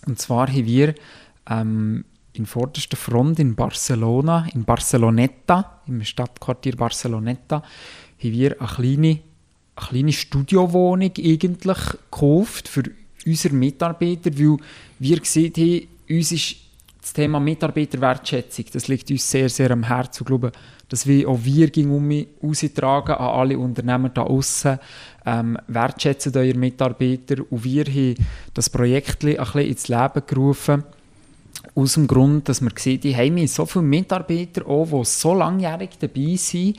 Und 0.07 0.19
zwar 0.19 0.49
haben 0.49 0.65
wir 0.65 0.93
ähm, 1.49 2.03
in 2.33 2.45
vorderster 2.45 2.97
Front 2.97 3.39
in 3.39 3.55
Barcelona, 3.55 4.47
in 4.53 4.63
Barceloneta, 4.63 5.81
im 5.87 6.03
Stadtquartier 6.03 6.75
Barceloneta, 6.75 7.57
haben 7.57 8.31
wir 8.31 8.59
eine 8.59 8.69
kleine, 8.69 9.19
eine 9.75 9.87
kleine 9.87 10.11
Studiowohnung 10.11 11.11
eigentlich 11.17 11.77
gekauft 12.09 12.67
für 12.67 12.83
unsere 13.25 13.55
Mitarbeiter, 13.55 14.31
weil 14.37 14.57
wir 14.99 15.19
gesehen 15.19 15.53
haben, 15.55 15.87
uns 16.09 16.31
ist 16.31 16.55
das 17.01 17.13
Thema 17.13 17.39
Mitarbeiterwertschätzung, 17.39 18.65
das 18.71 18.87
liegt 18.87 19.11
uns 19.11 19.29
sehr, 19.29 19.49
sehr 19.49 19.71
am 19.71 19.83
Herzen. 19.83 20.23
Ich 20.23 20.25
glaube, 20.25 20.53
dass 20.87 21.05
wir 21.05 21.27
auch 21.27 21.39
wir 21.43 21.71
um 21.89 22.25
austragen 22.41 23.15
an 23.15 23.39
alle 23.39 23.57
Unternehmer 23.57 24.09
da 24.09 24.21
außen. 24.21 24.79
Ähm, 25.25 25.57
wertschätzen 25.67 26.35
eure 26.37 26.57
Mitarbeiter 26.57 27.35
und 27.49 27.63
wir 27.63 27.85
haben 27.85 28.15
das 28.53 28.69
Projekt 28.69 29.23
ein 29.25 29.35
bisschen 29.35 29.67
ins 29.67 29.87
Leben 29.89 30.21
gerufen. 30.25 30.83
Aus 31.75 31.93
dem 31.93 32.07
Grund, 32.07 32.49
dass 32.49 32.61
wir 32.61 32.69
haben, 32.69 33.13
hey, 33.13 33.33
wir 33.33 33.41
haben 33.41 33.47
so 33.47 33.65
viele 33.65 33.85
Mitarbeiter, 33.85 34.67
auch, 34.67 34.87
die 34.91 35.05
so 35.05 35.33
langjährig 35.33 35.91
dabei 35.99 36.35
sind. 36.35 36.77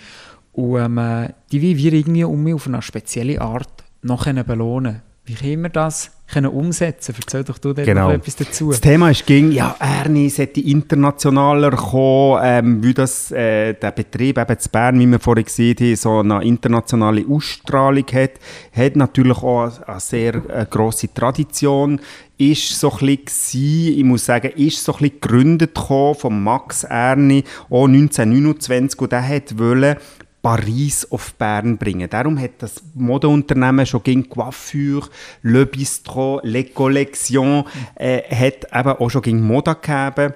Und 0.52 0.81
ähm, 0.81 0.99
äh, 0.99 1.28
die 1.50 1.62
wollen 1.62 1.78
wir 1.78 1.93
irgendwie 1.93 2.25
um 2.25 2.43
mich 2.43 2.54
auf 2.54 2.66
eine 2.66 2.81
spezielle 2.83 3.40
Art 3.40 3.85
noch 4.02 4.26
belohnen 4.45 5.02
Wie 5.25 5.35
können 5.35 5.62
wir 5.62 5.71
das 5.71 6.11
können 6.26 6.50
umsetzen? 6.50 7.14
Erzähl 7.19 7.45
doch 7.45 7.59
du 7.59 7.73
dort 7.73 7.87
Genau. 7.87 8.09
noch 8.09 8.14
etwas 8.14 8.37
dazu. 8.37 8.71
Das 8.71 8.81
Thema 8.81 9.11
ist 9.11 9.26
ging, 9.26 9.52
ja, 9.52 9.75
Ernie 9.78 10.28
sollte 10.28 10.61
internationaler 10.61 11.71
kommen, 11.71 12.40
ähm, 12.45 12.85
weil 12.85 12.95
das, 12.95 13.31
äh, 13.31 13.75
der 13.75 13.90
Betrieb 13.90 14.38
eben 14.38 14.59
zu 14.59 14.69
Bern, 14.69 14.99
wie 14.99 15.07
wir 15.07 15.21
vorhin 15.21 15.45
gesehen 15.45 15.76
haben, 15.78 15.97
so 15.97 16.19
eine 16.21 16.45
internationale 16.45 17.25
Ausstrahlung 17.28 18.07
hat, 18.12 18.33
hat 18.75 18.97
natürlich 18.97 19.38
auch 19.38 19.64
eine, 19.64 19.88
eine 19.88 20.00
sehr 20.00 20.35
äh, 20.35 20.66
grosse 20.69 21.12
Tradition, 21.12 22.00
ist 22.38 22.81
so 22.81 22.91
ein 22.91 23.17
bisschen, 23.17 23.99
ich 23.99 24.05
muss 24.05 24.26
sagen, 24.26 24.50
ist 24.57 24.85
so 24.85 24.93
gegründet 24.93 25.79
von 25.79 26.43
Max 26.43 26.85
Erni, 26.85 27.45
auch 27.71 27.87
1929, 27.87 29.00
und 29.00 29.12
der 29.12 29.43
wollen, 29.57 29.97
Paris 30.45 31.07
auf 31.11 31.33
Bern 31.37 31.79
bringen. 31.79 32.09
Darum 32.11 32.38
hat 32.38 32.50
das 32.59 32.83
Modeunternehmen 32.93 33.87
schon 33.87 34.03
gegen 34.03 34.29
Coiffure, 34.29 35.09
Le 35.41 35.64
Bistro, 35.64 36.38
Le 36.43 36.64
Collection, 36.64 37.64
äh, 37.95 38.21
hat 38.23 38.67
eben 38.71 38.91
auch 38.91 39.09
schon 39.09 39.23
gegen 39.23 39.41
Mode 39.41 39.75
gegeben. 39.75 40.35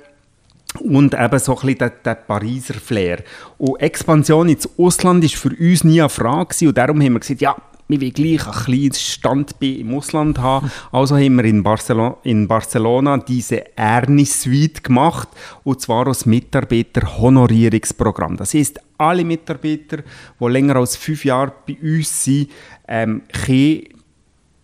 Und 0.80 1.12
eben 1.12 1.38
so 1.38 1.58
ein 1.58 1.76
der, 1.76 1.90
der 1.90 2.14
Pariser 2.14 2.74
Flair. 2.74 3.22
Und 3.58 3.80
Expansion 3.82 4.48
ins 4.48 4.68
Ausland 4.78 5.24
war 5.24 5.30
für 5.30 5.54
uns 5.54 5.84
nie 5.84 6.00
eine 6.00 6.08
Frage. 6.08 6.68
Und 6.68 6.78
darum 6.78 7.02
haben 7.02 7.12
wir 7.12 7.20
gesagt, 7.20 7.42
ja, 7.42 7.56
wir 7.88 8.00
wollen 8.00 8.12
gleich 8.12 8.46
ein 8.46 8.52
kleines 8.52 9.02
Standbein 9.02 9.80
im 9.80 9.92
Ausland 9.94 10.38
haben. 10.38 10.70
Also 10.92 11.16
haben 11.16 11.36
wir 11.36 11.44
in, 11.44 11.62
Barcelo 11.62 12.18
in 12.22 12.46
Barcelona 12.46 13.16
diese 13.16 13.76
Ernie 13.76 14.26
Suite 14.26 14.84
gemacht. 14.84 15.28
Und 15.64 15.80
zwar 15.80 16.06
als 16.06 16.26
Mitarbeiter-Honorierungsprogramm. 16.26 18.36
Das 18.36 18.52
heisst, 18.52 18.78
alle 18.98 19.24
Mitarbeiter, 19.24 20.02
die 20.38 20.46
länger 20.46 20.76
als 20.76 20.96
fünf 20.96 21.24
Jahre 21.24 21.54
bei 21.66 21.78
uns 21.82 22.24
sind, 22.24 22.50
ähm, 22.86 23.22
können 23.44 23.84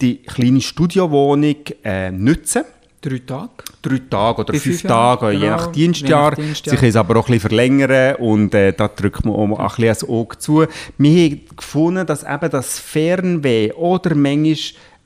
die 0.00 0.18
kleine 0.18 0.60
Studiowohnung 0.60 1.56
äh, 1.82 2.10
nutzen 2.10 2.64
Drei 3.04 3.18
Tage. 3.18 3.50
drei 3.82 4.00
Tage 4.08 4.40
oder 4.40 4.52
Bei 4.54 4.58
fünf 4.58 4.82
Tage, 4.82 5.30
je 5.32 5.40
genau, 5.40 5.56
nach 5.56 5.66
je 5.66 5.72
Dienstjahr. 5.72 6.30
nach 6.30 6.36
Dienstjahr. 6.38 6.70
Sie 6.74 6.80
können 6.80 6.88
es 6.88 6.96
aber 6.96 7.16
auch 7.16 7.28
ein 7.28 7.32
bisschen 7.34 7.40
verlängern 7.48 8.16
und 8.16 8.54
äh, 8.54 8.72
da 8.72 8.88
drückt 8.88 9.26
man 9.26 9.34
auch 9.34 9.58
ein 9.58 9.66
bisschen 9.66 9.88
das 9.88 10.08
Auge 10.08 10.38
zu. 10.38 10.64
Wir 10.96 11.30
haben 11.30 11.40
gefunden, 11.54 12.06
dass 12.06 12.22
eben 12.22 12.50
das 12.50 12.78
Fernweh 12.78 13.72
oder 13.72 14.14
manchmal 14.14 14.56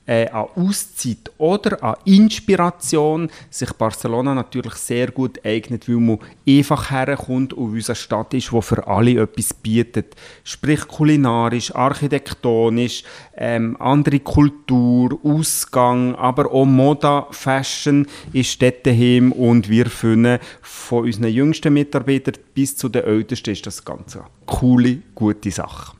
äh, 0.09 0.27
an 0.29 0.47
Auszeit 0.55 1.31
oder 1.37 1.83
an 1.83 1.95
Inspiration 2.03 3.29
sich 3.51 3.71
Barcelona 3.73 4.33
natürlich 4.33 4.73
sehr 4.73 5.11
gut 5.11 5.39
eignet, 5.45 5.87
weil 5.87 5.97
man 5.97 6.17
einfach 6.47 6.89
herkommt 6.89 7.53
und 7.53 7.73
eine 7.73 7.95
Stadt 7.95 8.33
ist, 8.33 8.51
die 8.51 8.61
für 8.61 8.87
alle 8.87 9.21
etwas 9.21 9.53
bietet. 9.53 10.15
Sprich 10.43 10.87
kulinarisch, 10.87 11.75
architektonisch, 11.75 13.03
ähm, 13.37 13.77
andere 13.79 14.19
Kultur, 14.19 15.19
Ausgang, 15.23 16.15
aber 16.15 16.51
auch 16.51 16.65
Moda, 16.65 17.27
Fashion 17.29 18.07
ist 18.33 18.59
dort 18.63 18.87
daheim 18.87 19.31
und 19.31 19.69
wir 19.69 19.85
finden, 19.85 20.39
von 20.61 21.03
unseren 21.03 21.27
jüngsten 21.27 21.71
Mitarbeitern 21.71 22.35
bis 22.55 22.75
zu 22.75 22.89
den 22.89 23.03
ältesten 23.03 23.51
ist 23.51 23.67
das 23.67 23.85
Ganze 23.85 24.21
eine 24.21 24.29
coole, 24.47 25.03
gute 25.13 25.51
Sache. 25.51 25.95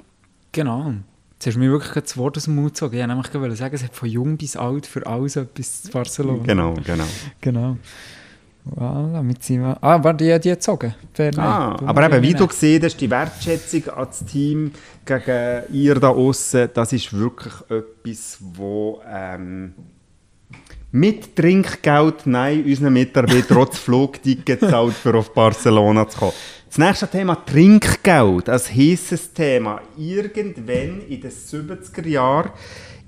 Genau. 0.52 0.96
Jetzt 1.40 1.48
hast 1.48 1.56
du 1.56 1.60
mir 1.62 1.72
wirklich 1.72 2.04
das 2.04 2.18
Wort 2.18 2.36
aus 2.36 2.44
dem 2.44 2.56
Mund 2.56 2.74
gezogen. 2.74 2.96
Ich 2.98 3.08
wollte 3.08 3.40
nämlich 3.40 3.58
sagen, 3.58 3.74
es 3.74 3.82
hat 3.82 3.96
von 3.96 4.10
jung 4.10 4.36
bis 4.36 4.58
alt 4.58 4.86
für 4.86 5.08
alles 5.08 5.38
etwas 5.38 5.84
zu 5.84 5.90
Barcelona. 5.90 6.44
Genau, 6.44 6.74
genau. 6.86 7.06
Genau. 7.40 7.78
Voilà, 8.66 9.24
mit 9.24 9.42
seinem, 9.42 9.74
ah, 9.80 10.04
war 10.04 10.14
die, 10.16 10.38
die 10.38 10.50
gezogen. 10.50 10.94
Fair 11.14 11.32
Ah, 11.40 11.78
aber 11.86 12.08
eben, 12.08 12.22
wie 12.24 12.34
du 12.34 12.46
gesehen 12.46 12.84
hast, 12.84 12.98
die 12.98 13.10
Wertschätzung 13.10 13.88
an 13.88 14.08
das 14.08 14.26
Team 14.26 14.72
gegen 15.06 15.64
ihr 15.72 15.96
da 15.96 16.10
außen, 16.10 16.72
das 16.74 16.92
ist 16.92 17.18
wirklich 17.18 17.54
etwas, 17.70 18.38
wo 18.42 19.02
ähm, 19.10 19.76
mit 20.92 21.38
Trinkgeld, 21.38 22.26
nein, 22.28 22.66
unseren 22.66 22.92
Mitarbeitern 22.92 23.46
trotz 23.48 23.78
Flugticket 23.80 24.60
zahlt, 24.60 24.94
für 24.94 25.16
auf 25.16 25.34
Barcelona 25.34 26.06
zu 26.10 26.20
kommen. 26.20 26.34
Das 26.70 26.78
nächste 26.78 27.08
Thema 27.08 27.36
Trinkgeld, 27.36 28.48
ein 28.48 28.60
heißes 28.60 29.34
Thema. 29.34 29.82
Irgendwann 29.98 31.02
in 31.08 31.20
den 31.22 31.32
70er 31.32 32.08
Jahren 32.08 32.52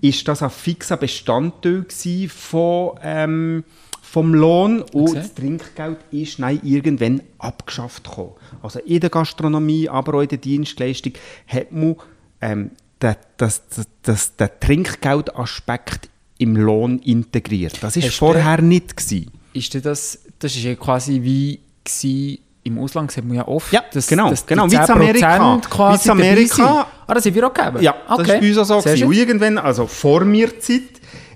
ist 0.02 0.28
das 0.28 0.42
ein 0.42 0.50
fixer 0.50 0.98
Bestandteil 0.98 1.86
von, 2.30 3.00
ähm, 3.04 3.64
vom 4.02 4.34
Lohn 4.34 4.82
und 4.82 5.10
Okay. 5.10 5.14
das 5.14 5.34
Trinkgeld 5.36 5.98
ist 6.10 6.40
nein, 6.40 6.60
irgendwann 6.64 7.22
abgeschafft 7.38 8.06
gekommen. 8.06 8.32
Also 8.64 8.80
in 8.80 9.00
der 9.00 9.12
Gastronomie, 9.12 9.88
aber 9.88 10.16
auch 10.16 10.22
in 10.22 10.28
der 10.30 10.40
Dienstleistung 10.40 11.14
hat 11.48 11.72
man 11.72 11.96
ähm, 12.42 12.72
den, 13.00 13.16
das, 13.38 13.62
das, 13.70 13.88
das, 14.02 14.36
den 14.38 14.50
Trinkgeldaspekt 14.60 16.10
im 16.40 16.56
Lohn 16.56 16.98
integriert. 17.00 17.74
Das 17.82 17.96
war 17.96 18.02
Hast 18.04 18.12
du- 18.12 18.18
vorher 18.18 18.60
nicht. 18.62 18.98
Gewesen. 18.98 19.32
Ist 19.54 19.76
das, 19.86 20.20
das 20.40 20.56
ist 20.56 20.64
ja 20.64 20.74
quasi 20.76 21.22
wie 21.22 21.60
gewesen, 21.84 22.40
im 22.64 22.78
Ausland 22.80 23.12
sieht 23.12 23.26
man 23.26 23.38
ja 23.38 23.48
oft, 23.48 23.72
Ja, 23.74 23.84
dass, 23.92 24.08
genau, 24.08 24.30
dass 24.30 24.46
genau, 24.46 24.70
wie 24.70 24.76
in 24.76 24.82
10% 24.82 24.90
Amerika. 24.92 25.62
quasi 25.70 26.06
Wie 26.08 26.12
Amerika. 26.12 26.88
Ah, 27.08 27.14
das 27.14 27.24
sind 27.24 27.34
wir 27.36 27.48
auch 27.48 27.54
gegeben? 27.54 27.82
Ja, 27.82 27.96
das 28.08 28.18
war 28.20 28.26
bei 28.26 28.40
uns 28.50 28.58
auch 28.60 28.66
so. 28.66 28.80
Gewesen. 28.82 29.08
Und 29.08 29.14
irgendwann, 29.14 29.58
also 29.58 29.88
vor 29.88 30.24
mir 30.24 30.60
Zeit, 30.60 30.82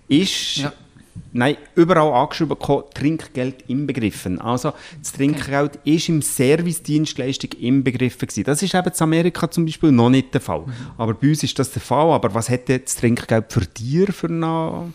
ist 0.07 0.57
Ja. 0.57 0.71
nein, 1.33 1.57
überall 1.73 2.13
angeschrieben 2.13 2.57
gekommen, 2.59 2.83
Trinkgeld 2.93 3.63
inbegriffen. 3.67 4.39
Also 4.39 4.73
das 5.01 5.13
Trinkgeld 5.13 5.79
ist 5.83 6.09
im 6.09 6.21
Service-Dienstleistung 6.21 7.51
inbegriffen 7.59 8.27
gewesen. 8.27 8.43
Das 8.43 8.61
ist 8.61 8.75
eben 8.75 8.87
in 8.87 8.93
Amerika 9.01 9.49
zum 9.49 9.65
Beispiel 9.65 9.91
noch 9.91 10.11
nicht 10.11 10.31
der 10.33 10.41
Fall. 10.41 10.59
Mhm. 10.61 10.73
Aber 10.97 11.15
bei 11.15 11.29
uns 11.29 11.41
ist 11.41 11.57
das 11.57 11.71
der 11.71 11.81
Fall. 11.81 12.11
Aber 12.11 12.33
was 12.35 12.49
hat 12.49 12.69
das 12.69 12.95
Trinkgeld 12.97 13.51
für 13.51 13.61
dir 13.61 14.07
für 14.13 14.27
eine 14.27 14.93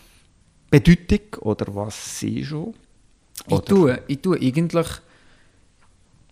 Bedeutung? 0.69 1.19
Oder 1.41 1.65
was 1.75 2.19
sie 2.19 2.45
schon? 2.45 2.73
Ich 3.47 3.51
Oder- 3.53 3.65
tue, 3.65 3.99
ich 4.07 4.19
tue 4.21 4.37
eigentlich, 4.39 4.87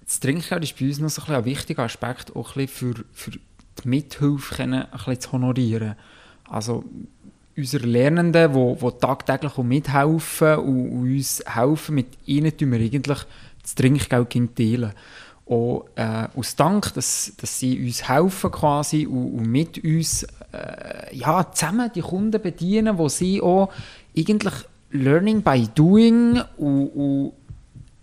das 0.09 0.19
Trinkgeld 0.21 0.63
ist 0.63 0.79
bei 0.79 0.87
uns 0.87 0.99
noch 0.99 1.09
so 1.09 1.21
ein, 1.27 1.35
ein 1.35 1.45
wichtiger 1.45 1.83
Aspekt, 1.83 2.35
auch 2.35 2.55
ein 2.55 2.67
für, 2.67 2.95
für 3.13 3.29
die 3.29 3.39
Mithilfe 3.83 4.63
ein 4.63 4.87
bisschen 4.91 5.19
zu 5.19 5.31
honorieren. 5.33 5.93
Also 6.49 6.83
unsere 7.55 7.85
Lernenden, 7.85 8.51
die 8.51 8.55
wo 8.81 8.89
tagtäglich 8.89 9.55
mithelfen 9.57 10.57
und, 10.57 11.03
uns 11.03 11.43
helfen, 11.45 11.93
mit 11.93 12.07
ihnen 12.25 12.57
tun 12.57 12.71
wir 12.71 12.79
eigentlich 12.79 13.19
das 13.61 13.75
Trinkgeld 13.75 14.55
teilen. 14.55 14.93
Auch 15.45 15.85
äh, 15.95 16.27
aus 16.35 16.55
Dank, 16.55 16.91
dass, 16.95 17.33
dass 17.37 17.59
sie 17.59 17.79
uns 17.79 18.09
helfen 18.09 18.51
quasi 18.51 19.05
und, 19.05 19.33
und 19.33 19.45
mit 19.45 19.83
uns 19.83 20.23
äh, 20.51 21.15
ja, 21.15 21.51
zusammen 21.51 21.91
die 21.93 22.01
Kunden 22.01 22.41
bedienen, 22.41 22.97
wo 22.97 23.09
sie 23.09 23.41
auch 23.41 23.71
eigentlich 24.17 24.55
Learning 24.89 25.43
by 25.43 25.67
Doing 25.75 26.41
und, 26.57 26.87
und 26.87 27.33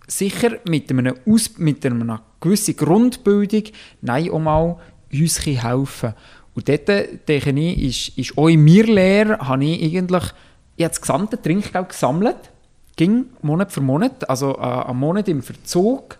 sicher 0.07 0.57
mit 0.67 0.89
einer, 0.89 1.13
Aus 1.25 1.57
mit 1.57 1.85
einer 1.85 2.21
gewissen 2.39 2.75
Grundbildung 2.75 3.63
nein, 4.01 4.31
auch 4.31 4.39
mal 4.39 4.77
uns 5.11 5.45
helfen 5.45 6.13
Und 6.55 6.67
dort, 6.67 6.87
denke 6.87 7.51
ich, 7.51 7.83
ist, 7.83 8.17
ist 8.17 8.37
auch 8.37 8.47
in 8.47 8.63
mir 8.63 8.85
Lehre, 8.85 9.37
habe 9.39 9.65
ich 9.65 9.83
eigentlich 9.83 10.33
ich 10.77 10.83
habe 10.83 10.91
das 10.91 11.01
gesamte 11.01 11.41
Trinkgeld 11.41 11.89
gesammelt, 11.89 12.51
ging 12.95 13.25
Monat 13.41 13.71
für 13.71 13.81
Monat, 13.81 14.29
also 14.29 14.55
äh, 14.57 14.61
einen 14.61 14.99
Monat 14.99 15.27
im 15.27 15.41
Verzug 15.41 16.17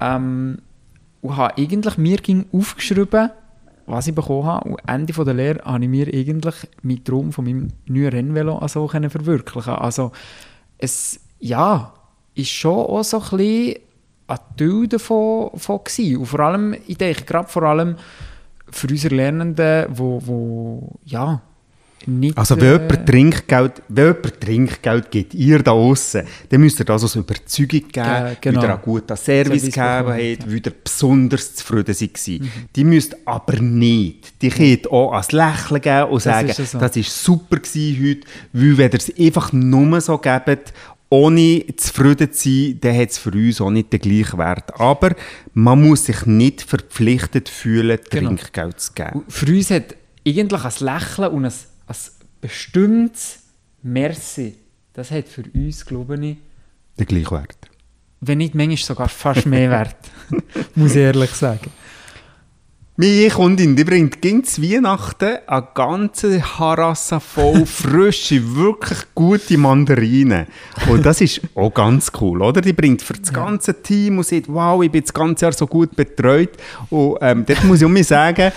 ähm, 0.00 0.58
und 1.20 1.36
habe 1.36 1.58
eigentlich 1.58 1.98
mir 1.98 2.18
ging 2.18 2.46
aufgeschrieben, 2.52 3.30
was 3.86 4.06
ich 4.06 4.14
bekommen 4.14 4.46
habe. 4.46 4.68
Und 4.68 4.78
Ende 4.86 5.12
von 5.12 5.24
der 5.24 5.34
Lehre 5.34 5.64
habe 5.64 5.82
ich 5.82 5.90
mir 5.90 6.06
eigentlich 6.06 6.54
meinen 6.82 7.04
Traum 7.04 7.32
von 7.32 7.44
meinem 7.44 7.68
neuen 7.86 8.08
Rennvelo 8.08 8.58
also 8.58 8.86
verwirklichen 8.86 9.74
Also 9.74 10.12
es, 10.78 11.18
ja, 11.40 11.92
ist 12.38 12.50
schon 12.50 12.72
auch 12.72 13.02
so 13.02 13.18
ein 13.18 13.36
bisschen 13.36 13.76
ein 14.28 14.38
Teil 14.56 14.88
davon, 14.88 15.50
davon 15.52 15.80
gewesen. 15.84 16.16
Und 16.18 16.26
vor 16.26 16.40
allem, 16.40 16.76
ich 16.86 16.96
denke, 16.96 17.24
gerade 17.24 17.48
vor 17.48 17.62
allem 17.64 17.96
für 18.70 18.86
unsere 18.88 19.14
Lernenden, 19.14 19.86
wo, 19.90 20.20
wo 20.24 20.98
ja, 21.04 21.40
nicht... 22.06 22.36
Also 22.36 22.60
wenn 22.60 22.66
äh, 22.66 22.72
jemand 22.82 23.06
Trinkgeld, 23.06 23.82
wenn 23.88 24.06
jemand 24.06 24.40
Trinkgeld 24.40 25.10
gibt, 25.10 25.34
ihr 25.34 25.62
da 25.62 25.72
außen, 25.72 26.22
dann 26.48 26.60
müsst 26.60 26.78
ihr 26.78 26.84
das 26.84 27.02
als 27.02 27.16
Überzeugung 27.16 27.88
geben, 27.88 28.06
Ja, 28.06 28.34
genau. 28.40 28.62
wieder 28.62 28.74
einen 28.74 28.82
guten 28.82 29.16
Service 29.16 29.62
Service 29.62 29.74
gegeben 29.74 30.38
habt, 30.38 30.52
wieder 30.52 30.70
besonders 30.84 31.54
zufrieden 31.54 31.94
seid. 31.94 32.42
Die 32.76 32.84
müsst 32.84 33.16
aber 33.26 33.60
nicht. 33.60 34.40
Die 34.42 34.50
könnt 34.50 34.92
auch 34.92 35.12
ein 35.12 35.24
Lächeln 35.30 35.80
geben 35.80 36.10
und 36.10 36.22
sagen, 36.22 36.48
ist 36.48 36.58
ja 36.58 36.64
so. 36.66 36.78
das 36.78 36.96
war 36.96 37.02
super 37.02 37.56
gewesen 37.56 38.06
heute, 38.06 38.26
weil 38.52 38.78
wenn 38.78 38.90
ihr 38.92 38.98
es 38.98 39.18
einfach 39.18 39.52
nur 39.52 40.00
so 40.00 40.18
gebt, 40.18 40.74
ohne 41.10 41.64
zufrieden 41.76 42.32
zu 42.32 42.48
sein, 42.50 42.78
dann 42.80 42.96
hat 42.98 43.10
es 43.10 43.18
für 43.18 43.30
uns 43.30 43.60
auch 43.60 43.70
nicht 43.70 43.92
den 43.92 44.00
gleichen 44.00 44.38
Wert. 44.38 44.78
Aber 44.78 45.14
man 45.54 45.82
muss 45.86 46.04
sich 46.04 46.26
nicht 46.26 46.62
verpflichtet 46.62 47.48
fühlen, 47.48 47.98
Genau. 48.10 48.28
Trinkgeld 48.30 48.78
zu 48.80 48.92
geben. 48.92 49.24
Für 49.28 49.46
uns 49.46 49.70
hat 49.70 49.94
eigentlich 50.26 50.64
ein 50.64 50.72
Lächeln 50.80 51.32
und 51.32 51.44
ein, 51.46 51.52
ein 51.86 51.96
bestimmtes 52.40 53.38
Merci, 53.82 54.54
das 54.92 55.10
hat 55.10 55.28
für 55.28 55.44
uns, 55.54 55.84
glaube 55.86 56.14
ich, 56.16 56.36
Den 56.98 57.06
gleichen 57.06 57.30
Wert. 57.30 57.56
wenn 58.20 58.38
nicht 58.38 58.54
manchmal 58.54 58.76
sogar 58.76 59.08
fast 59.08 59.46
mehr 59.46 59.70
Wert, 59.70 59.96
muss 60.74 60.90
ich 60.92 60.96
ehrlich 60.98 61.30
sagen. 61.30 61.70
Meine 63.00 63.28
Kundin, 63.28 63.76
die 63.76 63.84
bringt 63.84 64.16
zu 64.44 64.60
Weihnachten 64.60 65.38
eine 65.46 65.68
ganze 65.72 66.42
Harasse 66.42 67.20
voll 67.20 67.64
frische, 67.64 68.56
wirklich 68.56 68.98
gute 69.14 69.56
Mandarinen. 69.56 70.48
Und 70.88 71.06
das 71.06 71.20
ist 71.20 71.40
auch 71.54 71.72
ganz 71.72 72.10
cool, 72.20 72.42
oder? 72.42 72.60
Die 72.60 72.72
bringt 72.72 73.00
für 73.00 73.12
das 73.12 73.32
ganze 73.32 73.80
Team 73.84 74.18
und 74.18 74.26
sagt, 74.26 74.48
wow, 74.48 74.82
ich 74.82 74.90
bin 74.90 75.02
das 75.02 75.14
ganze 75.14 75.44
Jahr 75.44 75.52
so 75.52 75.68
gut 75.68 75.94
betreut. 75.94 76.50
Und 76.90 77.18
ähm, 77.20 77.44
dort 77.46 77.62
muss 77.62 77.78
ich 77.78 77.84
auch 77.84 77.88
mal 77.88 78.02
sagen, 78.02 78.50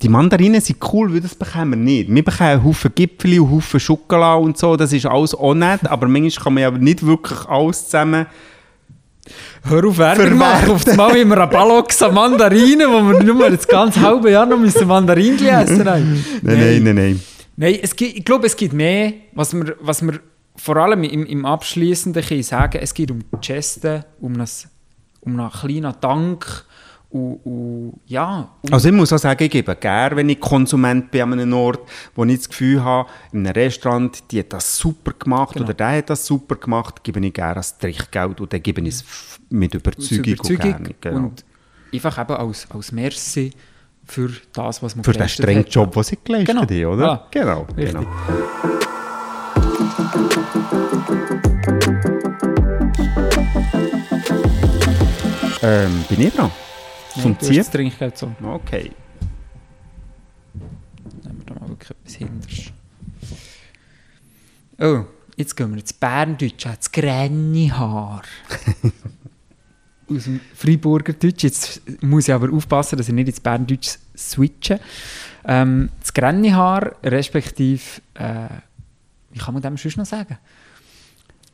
die 0.00 0.08
Mandarinen 0.08 0.62
sind 0.62 0.78
cool, 0.90 1.12
weil 1.12 1.20
das 1.20 1.34
bekommen 1.34 1.72
wir 1.72 1.76
nicht. 1.76 2.14
Wir 2.14 2.24
bekommen 2.24 2.64
Haufen 2.64 2.92
Gipfel 2.94 3.40
und 3.40 3.50
Haufen 3.50 3.78
Schokolade 3.78 4.40
und 4.40 4.56
so, 4.56 4.74
das 4.74 4.94
ist 4.94 5.04
alles 5.04 5.34
auch 5.34 5.52
nett, 5.52 5.86
aber 5.86 6.08
manchmal 6.08 6.44
kann 6.44 6.54
man 6.54 6.62
ja 6.62 6.70
nicht 6.70 7.04
wirklich 7.04 7.46
alles 7.46 7.84
zusammen 7.84 8.24
Hör 9.64 9.86
auf 9.86 9.98
Werbung 9.98 10.36
machen, 10.36 10.70
auf 10.70 10.84
das 10.84 10.96
Mal 10.96 11.16
immer 11.16 11.38
eine 11.38 11.46
Ballox 11.46 12.02
an 12.02 12.14
Mandarinen, 12.14 12.90
wo 12.90 13.08
wir 13.08 13.22
nur 13.22 13.50
das 13.50 13.66
ganze 13.68 14.00
halbe 14.00 14.30
Jahr 14.30 14.46
noch 14.46 14.58
müssen 14.58 14.86
Mandarinchen 14.88 15.46
essen 15.46 15.88
haben. 15.88 16.24
Nein, 16.42 16.58
nein, 16.58 16.82
nein, 16.82 16.94
nein. 16.94 17.22
Nein, 17.56 17.78
es 17.82 17.94
gibt, 17.94 18.18
ich 18.18 18.24
glaube, 18.24 18.46
es 18.46 18.56
gibt 18.56 18.72
mehr, 18.72 19.12
was 19.32 19.54
wir, 19.54 19.76
was 19.80 20.02
wir 20.02 20.18
vor 20.56 20.76
allem 20.76 21.04
im, 21.04 21.24
im 21.26 21.46
Abschließenden 21.46 22.42
sagen 22.42 22.80
es 22.82 22.92
geht 22.94 23.10
um 23.10 23.20
die 23.20 23.40
Geste, 23.40 24.04
um, 24.20 24.36
das, 24.36 24.68
um 25.20 25.38
einen 25.38 25.50
kleinen 25.50 25.94
Dank 26.00 26.64
und, 27.12 27.40
und 27.44 28.00
ja, 28.06 28.48
um 28.62 28.72
Also 28.72 28.88
ich 28.88 28.94
muss 28.94 29.12
auch 29.12 29.18
sagen, 29.18 29.42
ich 29.44 29.50
gebe 29.50 29.74
gerne, 29.76 30.16
wenn 30.16 30.28
ich 30.28 30.40
Konsument 30.40 31.10
bin 31.10 31.22
an 31.22 31.32
einem 31.34 31.52
Ort, 31.52 31.80
wo 32.14 32.24
ich 32.24 32.36
das 32.38 32.48
Gefühl 32.48 32.82
habe, 32.82 33.08
in 33.32 33.46
einem 33.46 33.52
Restaurant, 33.54 34.22
die 34.30 34.40
hat 34.40 34.52
das 34.52 34.78
super 34.78 35.12
gemacht 35.18 35.52
Genau. 35.54 35.64
oder 35.66 35.74
der 35.74 35.98
hat 35.98 36.10
das 36.10 36.24
super 36.26 36.56
gemacht, 36.56 37.04
gebe 37.04 37.24
ich 37.24 37.32
gerne 37.34 37.54
das 37.56 37.76
Trichgeld 37.78 38.40
und 38.40 38.52
dann 38.52 38.62
gebe 38.62 38.80
ich 38.80 38.88
es 38.88 39.04
mit 39.50 39.74
aus 39.74 39.82
Überzeugung, 39.82 40.34
und 40.38 40.60
gerne. 40.60 40.94
Genau. 41.00 41.18
und 41.28 41.44
einfach 41.92 42.18
eben 42.18 42.32
als, 42.34 42.66
als 42.70 42.92
Merci 42.92 43.52
für 44.04 44.30
das, 44.52 44.82
was 44.82 44.96
man 44.96 45.04
Für 45.04 45.12
den 45.12 45.28
strengen 45.28 45.64
hat. 45.64 45.74
Job, 45.74 45.92
den 45.92 46.02
sie 46.02 46.18
geleistet 46.24 46.48
Genau. 46.48 46.62
haben, 46.62 46.86
oder? 46.86 47.04
Ja. 47.06 47.26
Genau, 47.30 47.66
Richtig. 47.76 47.92
genau. 47.92 48.06
Ähm, 55.62 56.04
bin 56.08 56.20
ich 56.20 56.34
dran? 56.34 56.50
Nein, 57.16 57.22
Zum 57.22 57.38
du 57.38 57.58
hast 57.58 57.74
das 58.00 58.20
so. 58.20 58.32
Okay. 58.44 58.90
Nehmen 61.24 61.38
wir 61.38 61.44
da 61.46 61.60
mal 61.60 61.68
wirklich 61.68 61.90
etwas 61.90 62.14
hinterst. 62.14 62.72
Oh, 64.78 65.04
jetzt 65.36 65.56
gehen 65.56 65.70
wir 65.70 65.78
ins 65.78 65.92
Berndeutsch, 65.92 66.64
das 66.64 66.90
Grennihaar. 66.90 68.22
Aus 70.10 70.24
dem 70.24 70.40
Freiburger 70.54 71.12
Deutsch. 71.12 71.44
Jetzt 71.44 71.82
muss 72.02 72.28
ich 72.28 72.34
aber 72.34 72.52
aufpassen, 72.52 72.96
dass 72.96 73.08
ich 73.08 73.14
nicht 73.14 73.28
ins 73.28 73.40
Berndeutsch 73.40 73.98
switche. 74.16 74.80
Ähm, 75.44 75.90
das 76.00 76.12
Grennihaar, 76.12 76.96
respektive, 77.02 77.82
äh, 78.14 78.48
wie 79.30 79.38
kann 79.38 79.54
man 79.54 79.62
dem 79.62 79.76
sonst 79.76 79.96
noch 79.96 80.06
sagen? 80.06 80.38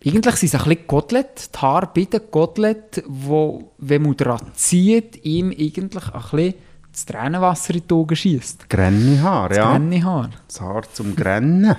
Eigentlich 0.04 0.36
sind 0.36 0.54
es 0.54 0.60
ein 0.60 0.68
bisschen 0.68 0.86
Kotelett, 0.86 1.50
die 1.54 1.58
Haare 1.58 1.90
bei 1.92 2.04
den 2.04 2.30
Kotelett, 2.30 3.02
wo, 3.06 3.72
wenn 3.78 4.02
man 4.02 4.16
daran 4.16 4.52
zieht, 4.54 5.24
ihm 5.24 5.50
eigentlich 5.50 6.08
ein 6.08 6.20
bisschen 6.20 6.54
das 6.92 7.06
Tränenwasser 7.06 7.74
in 7.74 7.82
die 7.88 7.94
Augen 7.94 8.16
schießt. 8.16 8.68
Grenne 8.68 9.22
Haar, 9.22 9.54
ja. 9.54 9.70
Grennihaar. 9.70 10.30
Das 10.46 10.60
Haar 10.60 10.82
zum 10.92 11.14
Grennen. 11.14 11.76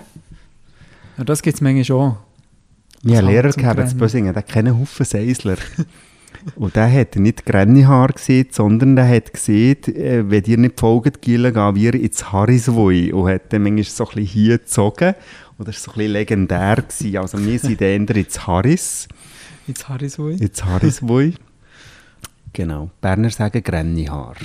Ja, 1.18 1.24
das 1.24 1.42
gibt 1.42 1.56
es 1.56 1.62
manchmal 1.62 1.84
schon. 1.84 2.16
Einen 3.04 3.16
Was 3.16 3.22
Lehrer 3.22 3.52
gehabt 3.52 3.80
Granny? 3.80 3.94
Bösingen, 3.94 4.34
der 4.34 4.44
kennt 4.44 4.70
Haufen 4.70 5.06
Seisler. 5.06 5.58
Und 6.56 6.76
der 6.76 6.92
hat 6.92 7.16
nicht 7.16 7.46
Grannyhaar 7.46 8.10
gesehen, 8.10 8.48
sondern 8.52 8.96
der 8.96 9.08
hat 9.08 9.34
gesehen, 9.34 9.84
äh, 9.88 10.30
wenn 10.30 10.44
ihr 10.46 10.58
nicht 10.58 10.80
folgt, 10.80 11.22
Gile, 11.22 11.52
gehen 11.52 11.76
wir 11.76 11.94
ins 11.96 12.32
Harriswoi. 12.32 13.12
Und 13.12 13.30
hat 13.30 13.52
dann 13.52 13.64
manchmal 13.64 13.84
so 13.84 14.06
ein 14.06 14.16
bisschen 14.16 14.26
hier 14.26 14.58
gezogen. 14.60 15.16
Und 15.60 15.68
das 15.68 15.76
war 15.76 15.84
so 15.84 15.92
ein 15.92 15.96
bisschen 15.98 16.12
legendär. 16.14 16.76
Gewesen. 16.78 17.18
Also 17.18 17.38
wir 17.46 17.60
sind 17.60 17.82
dann 17.82 18.08
ins 18.08 18.48
Harris, 18.48 19.08
Jetzt 19.68 19.88
Harriswoi. 19.88 20.34
ins 20.38 20.64
Harriswoi. 20.66 21.34
Genau, 22.54 22.90
Berner 23.02 23.30
sagen 23.30 23.62
Grannyhaar. 23.62 24.36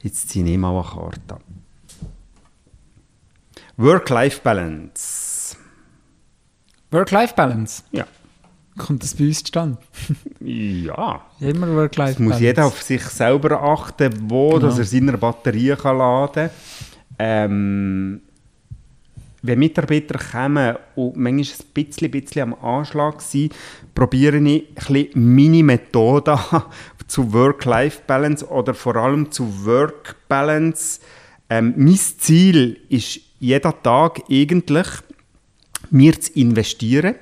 Jetzt 0.00 0.30
ziehe 0.30 0.46
ich 0.46 0.56
mal 0.56 0.70
eine 0.74 0.82
Karte. 0.88 1.38
Work-Life-Balance. 4.22 5.56
Work-Life-Balance. 6.90 7.82
Ja. 7.92 8.06
Kommt 8.78 9.02
das 9.02 9.14
bei 9.14 9.24
uns 9.26 9.38
zustande? 9.40 9.78
Ja, 10.40 11.20
Immer 11.40 11.66
Es 11.68 11.74
Work-Life-Balance. 11.74 12.22
muss 12.22 12.40
jeder 12.40 12.66
auf 12.66 12.82
sich 12.82 13.02
selber 13.02 13.62
achten, 13.62 14.12
wo 14.30 14.50
Genau. 14.50 14.60
dass 14.66 14.78
er 14.78 14.84
seine 14.84 15.16
Batterie 15.18 15.74
kann 15.76 15.98
laden 15.98 16.48
kann. 16.48 16.50
Ähm, 17.18 18.20
wenn 19.42 19.58
Mitarbeiter 19.58 20.18
kommen 20.18 20.76
und 20.94 21.16
manchmal 21.16 21.58
ein 21.58 21.72
bisschen, 21.74 22.10
bisschen 22.10 22.42
am 22.42 22.54
Anschlag 22.54 23.20
sind, 23.20 23.54
probiere 23.94 24.38
ich 24.38 24.64
ein 24.88 25.08
meine 25.14 25.64
Methode 25.64 26.38
zu 27.08 27.32
Work-Life-Balance 27.32 28.48
oder 28.48 28.72
vor 28.72 28.96
allem 28.96 29.30
zu 29.30 29.64
Work-Balance. 29.66 31.00
Ähm, 31.50 31.74
mein 31.76 31.96
Ziel 31.96 32.80
ist 32.88 33.20
jeden 33.38 33.72
Tag 33.82 34.22
eigentlich, 34.30 34.86
mir 35.90 36.18
zu 36.18 36.32
investieren 36.34 37.16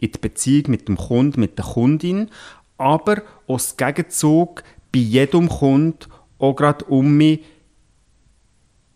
in 0.00 0.12
die 0.12 0.18
Beziehung 0.18 0.70
mit 0.70 0.88
dem 0.88 0.96
Kunden, 0.96 1.40
mit 1.40 1.58
der 1.58 1.66
Kundin, 1.66 2.30
aber 2.78 3.22
aus 3.46 3.76
Gegenzug 3.76 4.64
bei 4.92 5.00
jedem 5.00 5.48
Kunden 5.48 6.06
auch 6.38 6.54
gerade 6.54 6.86
um 6.86 7.16
mich, 7.16 7.40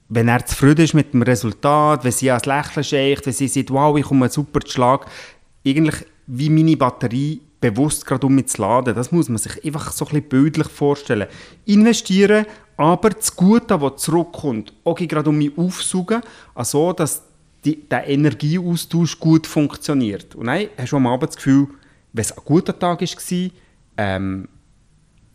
wenn 0.09 0.29
er 0.29 0.45
zufrieden 0.45 0.85
ist 0.85 0.95
mit 0.95 1.13
dem 1.13 1.23
Resultat, 1.23 2.05
wenn 2.05 2.13
sie 2.13 2.31
ans 2.31 2.47
Lächeln 2.47 2.85
scheicht, 2.85 3.27
wenn 3.27 3.33
sie 3.33 3.49
sagt, 3.49 3.71
wow, 3.71 3.97
ich 3.97 4.05
komme 4.05 4.29
super 4.29 4.61
zu 4.61 4.73
Schlag, 4.73 5.07
eigentlich 5.67 6.07
wie 6.27 6.51
meine 6.51 6.77
Batterie 6.77 7.41
bewusst 7.61 8.05
gerade 8.05 8.27
um 8.27 8.35
mich 8.35 8.49
zu 8.49 8.61
laden. 8.61 8.95
Das 8.95 9.11
muss 9.11 9.29
man 9.29 9.39
sich 9.39 9.65
einfach 9.65 9.91
so 9.93 10.05
ein 10.05 10.11
bisschen 10.11 10.29
bildlich 10.29 10.69
vorstellen. 10.69 11.29
Investieren, 11.65 12.47
aber 12.77 13.11
das 13.11 13.35
Gute, 13.35 13.79
das 13.79 13.97
zurückkommt, 13.97 14.73
auch 14.85 14.97
gerade 14.97 15.31
um 15.31 15.39
mich 15.39 15.57
aufsaugen, 15.57 16.21
also 16.55 16.93
dass 16.93 17.23
die, 17.65 17.89
der 17.89 18.07
Energieaustausch 18.07 19.19
gut 19.19 19.47
funktioniert. 19.47 20.35
Und 20.35 20.47
dann 20.47 20.67
hast 20.77 20.93
du 20.93 20.97
am 20.97 21.07
Abend 21.07 21.31
das 21.31 21.37
Gefühl, 21.37 21.69
wenn 22.13 22.23
es 22.23 22.33
ein 22.33 22.45
guter 22.45 22.79
Tag 22.79 23.01
war, 23.01 23.51
ähm, 23.97 24.49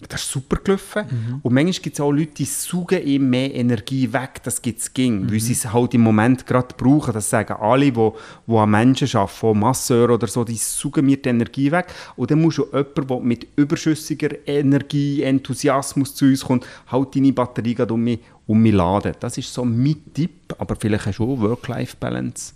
das 0.07 0.21
ist 0.21 0.31
super 0.31 0.57
gelaufen. 0.63 1.05
Und 1.43 1.53
manchmal 1.53 1.81
gibt 1.81 1.95
es 1.95 1.99
auch 1.99 2.11
Leute, 2.11 2.31
die 2.37 2.45
saugen 2.45 3.05
ihm 3.05 3.29
mehr 3.29 3.53
Energie 3.53 4.11
weg, 4.13 4.41
das 4.43 4.61
es 4.63 4.93
ging, 4.93 5.29
weil 5.29 5.41
sie 5.41 5.51
es 5.51 5.71
halt 5.71 5.93
im 5.93 6.01
Moment 6.01 6.47
gerade 6.47 6.73
brauchen. 6.77 7.13
Das 7.13 7.29
sagen 7.29 7.53
alle, 7.59 7.91
die, 7.91 8.11
die 8.47 8.55
an 8.55 8.69
Menschen 8.71 9.09
arbeiten, 9.17 9.45
auch 9.47 9.53
Masseur 9.53 10.09
oder 10.11 10.27
so, 10.27 10.45
die 10.45 10.55
saugen 10.55 11.05
mir 11.05 11.17
die 11.17 11.29
Energie 11.29 11.71
weg. 11.71 11.87
Und 12.15 12.31
dann 12.31 12.41
musst 12.41 12.59
du 12.59 12.65
jemanden, 12.67 13.07
der 13.07 13.19
mit 13.19 13.47
überschüssiger 13.57 14.47
Energie, 14.47 15.21
Enthusiasmus 15.23 16.15
zu 16.15 16.25
uns 16.25 16.45
kommt, 16.45 16.65
halt 16.87 17.15
deine 17.15 17.33
Batterie 17.33 17.75
gerade 17.75 17.93
um 17.93 18.01
mich, 18.01 18.19
um 18.47 18.61
mich 18.61 18.73
laden. 18.73 19.13
Das 19.19 19.37
ist 19.37 19.53
so 19.53 19.65
mein 19.65 19.97
Tipp, 20.13 20.55
aber 20.57 20.77
vielleicht 20.77 21.07
hast 21.07 21.19
du 21.19 21.25
auch 21.25 21.41
Work-Life-Balance. 21.41 22.53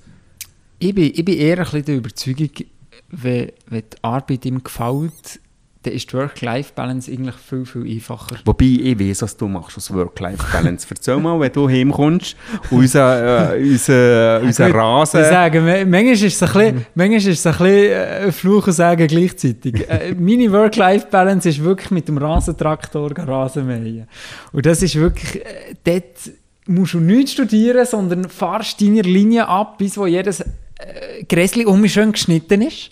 Ich 0.80 0.96
bin, 0.96 1.12
ich 1.14 1.26
bin 1.26 1.38
eher 1.38 1.58
ein 1.58 1.64
bisschen 1.66 1.86
der 1.86 1.96
Überzeugung, 1.98 2.50
wenn, 3.10 3.52
wenn 3.68 3.82
die 3.82 4.04
Arbeit 4.04 4.46
ihm 4.46 4.64
gefällt, 4.64 5.40
dann 5.84 5.94
ist 5.94 6.12
die 6.12 6.16
Work-Life-Balance 6.16 7.12
eigentlich 7.12 7.36
viel, 7.36 7.66
viel 7.66 7.96
einfacher. 7.96 8.38
Wobei 8.46 8.66
ich 8.66 9.00
weiß, 9.00 9.22
was 9.22 9.38
du 9.38 9.48
machst 9.48 9.78
aus 9.78 9.94
Work-Life-Balance. 9.94 10.88
Erzähl 10.90 11.18
mal, 11.18 11.40
wenn 11.40 11.52
du 11.52 11.70
heimkommst, 11.70 12.36
unser, 12.72 13.54
äh, 13.54 13.62
unser, 13.62 14.42
unser 14.42 14.68
Gut, 14.68 14.76
Rasen... 14.76 15.22
Ich 15.22 15.28
sage, 15.28 15.62
ma- 15.62 15.86
manchmal 15.86 16.14
ist 16.14 16.24
es 16.24 16.44
ein 16.44 16.54
bisschen, 16.54 16.86
manchmal 16.96 17.18
ist 17.18 17.28
es 17.28 17.46
ein 17.46 17.52
bisschen 17.54 17.92
äh, 17.92 18.32
Fluch 18.32 18.68
und 18.68 18.74
Sagen 18.74 19.08
gleichzeitig. 19.08 19.90
Äh, 19.90 20.16
meine 20.18 20.52
Work-Life-Balance 20.52 21.50
ist 21.50 21.64
wirklich 21.64 21.92
mit 21.92 22.08
dem 22.08 22.18
Rasentraktor 22.18 23.10
gehen 23.10 23.26
Rasen 23.26 23.68
mähen. 23.68 24.08
Und 24.52 24.66
das 24.66 24.82
ist 24.82 24.96
wirklich, 24.96 25.46
äh, 25.46 25.76
dort 25.84 26.32
musst 26.66 26.94
du 26.94 27.00
nichts 27.00 27.34
studieren, 27.34 27.86
sondern 27.86 28.30
fahrst 28.30 28.80
deine 28.82 29.02
Linie 29.02 29.48
ab, 29.48 29.78
bis 29.78 29.98
wo 29.98 30.06
jedes 30.06 30.40
äh, 30.40 31.24
Gräschen 31.28 31.66
um 31.66 31.82
mich 31.82 31.92
schön 31.92 32.14
geschnitten 32.14 32.62
ist. 32.62 32.90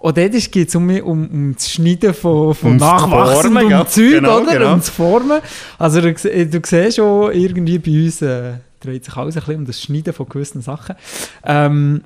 Und 0.00 0.16
dort 0.16 0.32
geht 0.50 0.68
es 0.68 0.74
um, 0.74 0.88
um, 0.88 1.28
um 1.28 1.54
das 1.54 1.70
Schneiden 1.70 2.14
von, 2.14 2.54
von 2.54 2.68
Ums 2.70 2.80
nachwachsendem 2.80 3.52
Formen, 3.52 3.70
ja. 3.70 3.86
Zeug, 3.86 4.10
Genau, 4.12 4.40
oder? 4.40 4.52
genau. 4.52 4.72
Um 4.72 4.82
zu 4.82 4.92
formen. 4.92 5.40
Also 5.78 6.00
du, 6.00 6.14
du 6.14 6.60
siehst 6.64 6.96
schon, 6.96 7.32
irgendwie 7.32 7.78
bei 7.78 8.04
uns 8.04 8.22
äh, 8.22 8.54
dreht 8.80 9.04
sich 9.04 9.14
alles 9.14 9.36
ein 9.36 9.40
bisschen 9.40 9.56
um 9.56 9.66
das 9.66 9.82
Schneiden 9.82 10.14
von 10.14 10.26
gewissen 10.26 10.62
Sachen. 10.62 10.96
Ähm, 11.44 12.02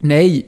nein, 0.00 0.44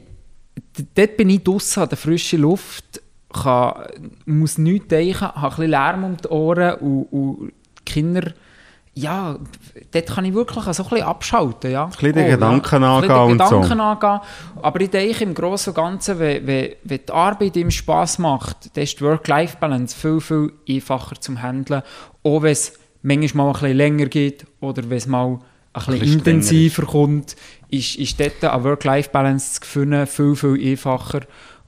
dort 0.94 1.16
bin 1.16 1.30
ich 1.30 1.42
draussen 1.42 1.82
an 1.82 1.88
der 1.88 1.98
frischen 1.98 2.42
Luft, 2.42 3.02
kann, 3.32 3.82
muss 4.24 4.56
nichts 4.56 4.86
denken, 4.86 5.20
habe 5.20 5.36
ein 5.42 5.50
bisschen 5.50 5.70
Lärm 5.70 6.04
um 6.04 6.16
die 6.16 6.28
Ohren 6.28 6.74
und, 6.74 7.02
und 7.10 7.52
die 7.80 7.84
Kinder, 7.92 8.32
ja, 9.00 9.38
dort 9.92 10.06
kann 10.06 10.24
ich 10.24 10.34
wirklich 10.34 10.64
so 10.64 10.82
ein 10.82 10.88
bisschen 10.88 11.06
abschalten. 11.06 11.70
Ja. 11.70 11.84
Ein 11.84 11.90
bisschen 11.90 12.12
den 12.14 12.30
Gedanken 12.30 12.82
angehen 12.82 13.12
und 13.12 13.42
so. 13.42 13.60
Gedanken 13.60 13.80
angehen. 13.80 14.20
Aber 14.60 14.80
ich 14.80 14.90
denke 14.90 15.24
im 15.24 15.34
Großen 15.34 15.70
und 15.70 15.76
Ganzen, 15.76 16.18
wenn, 16.18 16.46
wenn, 16.46 16.72
wenn 16.82 17.00
die 17.06 17.12
Arbeit 17.12 17.56
ihm 17.56 17.70
Spass 17.70 18.18
macht, 18.18 18.76
dann 18.76 18.84
ist 18.84 18.98
die 18.98 19.04
Work-Life-Balance 19.04 19.96
viel, 19.96 20.20
viel 20.20 20.52
einfacher 20.68 21.20
zum 21.20 21.40
Handeln. 21.40 21.82
Auch 22.24 22.42
wenn 22.42 22.52
es 22.52 22.72
manchmal 23.02 23.46
mal 23.46 23.50
ein 23.50 23.60
bisschen 23.60 23.76
länger 23.76 24.06
geht 24.06 24.46
oder 24.60 24.82
wenn 24.88 24.98
es 24.98 25.06
mal 25.06 25.26
ein 25.26 25.38
bisschen, 25.74 25.98
bisschen 25.98 26.18
intensiver 26.18 26.86
kommt, 26.86 27.36
ist, 27.70 27.96
ist 27.96 28.18
dort 28.18 28.42
eine 28.42 28.64
Work-Life-Balance 28.64 29.60
zu 29.60 29.66
finden 29.66 30.06
viel, 30.06 30.34
viel 30.34 30.70
einfacher. 30.72 31.20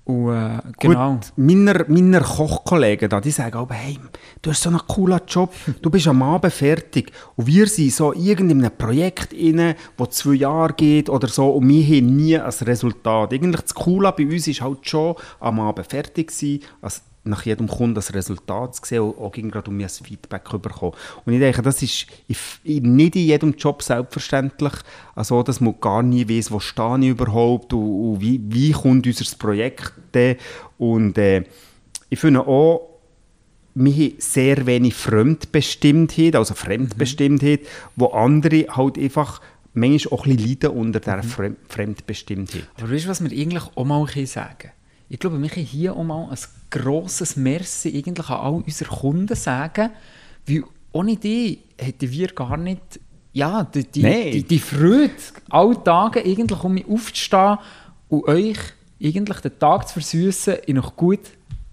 Und, 0.04 0.32
äh, 0.32 0.58
genau. 0.78 1.12
Gut, 1.12 1.32
meiner, 1.36 1.84
meiner 1.88 2.20
Kochkollegen 2.20 3.08
da, 3.08 3.20
die 3.20 3.30
sagen 3.30 3.56
aber, 3.56 3.74
hey, 3.74 3.98
du 4.42 4.50
hast 4.50 4.62
so 4.62 4.70
einen 4.70 4.80
coolen 4.86 5.20
Job, 5.26 5.52
du 5.80 5.90
bist 5.90 6.08
am 6.08 6.22
Abend 6.22 6.52
fertig. 6.52 7.12
Und 7.36 7.46
wir 7.46 7.66
sind 7.66 7.92
so 7.92 8.12
irgend 8.12 8.50
in 8.50 8.64
einem 8.64 8.76
Projekt 8.76 9.32
inne, 9.32 9.76
das 9.96 10.10
zwei 10.10 10.34
Jahre 10.34 10.72
geht 10.72 11.08
oder 11.08 11.28
so, 11.28 11.50
und 11.50 11.68
wir 11.68 11.84
haben 11.84 12.16
nie 12.16 12.36
ein 12.38 12.50
Resultat. 12.50 13.32
Eigentlich 13.32 13.60
das 13.60 13.74
Coole 13.74 14.12
bei 14.16 14.24
uns 14.24 14.48
ist 14.48 14.62
halt 14.62 14.88
schon, 14.88 15.14
am 15.38 15.60
Abend 15.60 15.86
fertig 15.86 16.30
sein, 16.30 16.60
also 16.80 17.00
nach 17.24 17.44
jedem 17.44 17.68
Kunden 17.68 17.94
das 17.94 18.14
Resultat 18.14 18.76
zu 18.76 18.82
sehen 18.84 19.02
und 19.02 19.18
auch 19.18 19.32
gerade 19.32 19.70
um 19.70 19.78
ein 19.78 19.88
Feedback 19.88 20.48
zu 20.48 20.58
bekommen. 20.58 20.94
Und 21.24 21.32
ich 21.32 21.38
denke, 21.38 21.62
das 21.62 21.82
ist 21.82 22.06
nicht 22.66 23.16
in 23.16 23.22
jedem 23.22 23.54
Job 23.54 23.82
selbstverständlich, 23.82 24.72
also 25.14 25.42
dass 25.42 25.60
man 25.60 25.74
gar 25.80 26.02
nie 26.02 26.28
weiß, 26.28 26.50
wo 26.50 26.60
stehe 26.60 26.98
ich 27.00 27.08
überhaupt 27.08 27.72
und, 27.72 27.82
und 28.12 28.20
wie, 28.20 28.40
wie 28.42 28.72
kommt 28.72 29.06
unser 29.06 29.36
Projekt. 29.36 29.92
Und 30.78 31.18
äh, 31.18 31.44
ich 32.08 32.18
finde 32.18 32.46
auch, 32.46 32.88
wir 33.74 33.92
haben 33.92 34.14
sehr 34.18 34.66
wenig 34.66 34.94
Fremdbestimmtheit, 34.94 36.34
also 36.34 36.54
Fremdbestimmtheit, 36.54 37.60
wo 37.96 38.06
andere 38.06 38.66
halt 38.68 38.98
einfach 38.98 39.40
manchmal 39.74 40.18
auch 40.18 40.26
ein 40.26 40.36
bisschen 40.36 40.50
leiden 40.50 40.70
unter 40.70 41.00
dieser 41.00 41.22
Fremd 41.22 41.58
Fremdbestimmtheit. 41.68 42.64
Aber 42.76 42.90
weißt 42.90 43.04
du, 43.04 43.08
was 43.08 43.22
wir 43.22 43.30
eigentlich 43.30 43.62
auch 43.76 43.84
mal 43.84 44.06
sagen 44.26 44.72
Ich 45.12 45.18
glaube, 45.18 45.42
wir 45.42 45.48
können 45.48 45.66
hier 45.66 45.96
auch 45.96 46.04
mal 46.04 46.28
ein 46.30 46.38
grosses 46.70 47.36
Merci 47.36 47.88
eigentlich 47.88 48.30
an 48.30 48.36
all 48.36 48.62
unsere 48.64 48.90
Kunden 48.90 49.34
sagen, 49.34 49.90
weil 50.46 50.62
ohne 50.92 51.16
die 51.16 51.58
hätten 51.76 52.10
wir 52.10 52.28
gar 52.28 52.56
nicht 52.56 53.00
ja, 53.32 53.64
die, 53.64 53.84
die, 53.84 54.02
Nein. 54.02 54.30
die, 54.32 54.42
die 54.44 54.58
Freude, 54.60 55.10
alle 55.50 55.82
Tage 55.82 56.24
eigentlich 56.24 56.64
um 56.64 56.74
mich 56.74 56.86
aufzustehen 56.88 57.58
und 58.08 58.24
euch 58.28 58.58
eigentlich 59.02 59.38
den 59.38 59.58
Tag 59.58 59.88
zu 59.88 59.94
versüßen, 59.94 60.54
in 60.66 60.76
noch 60.76 60.94
gut 60.94 61.20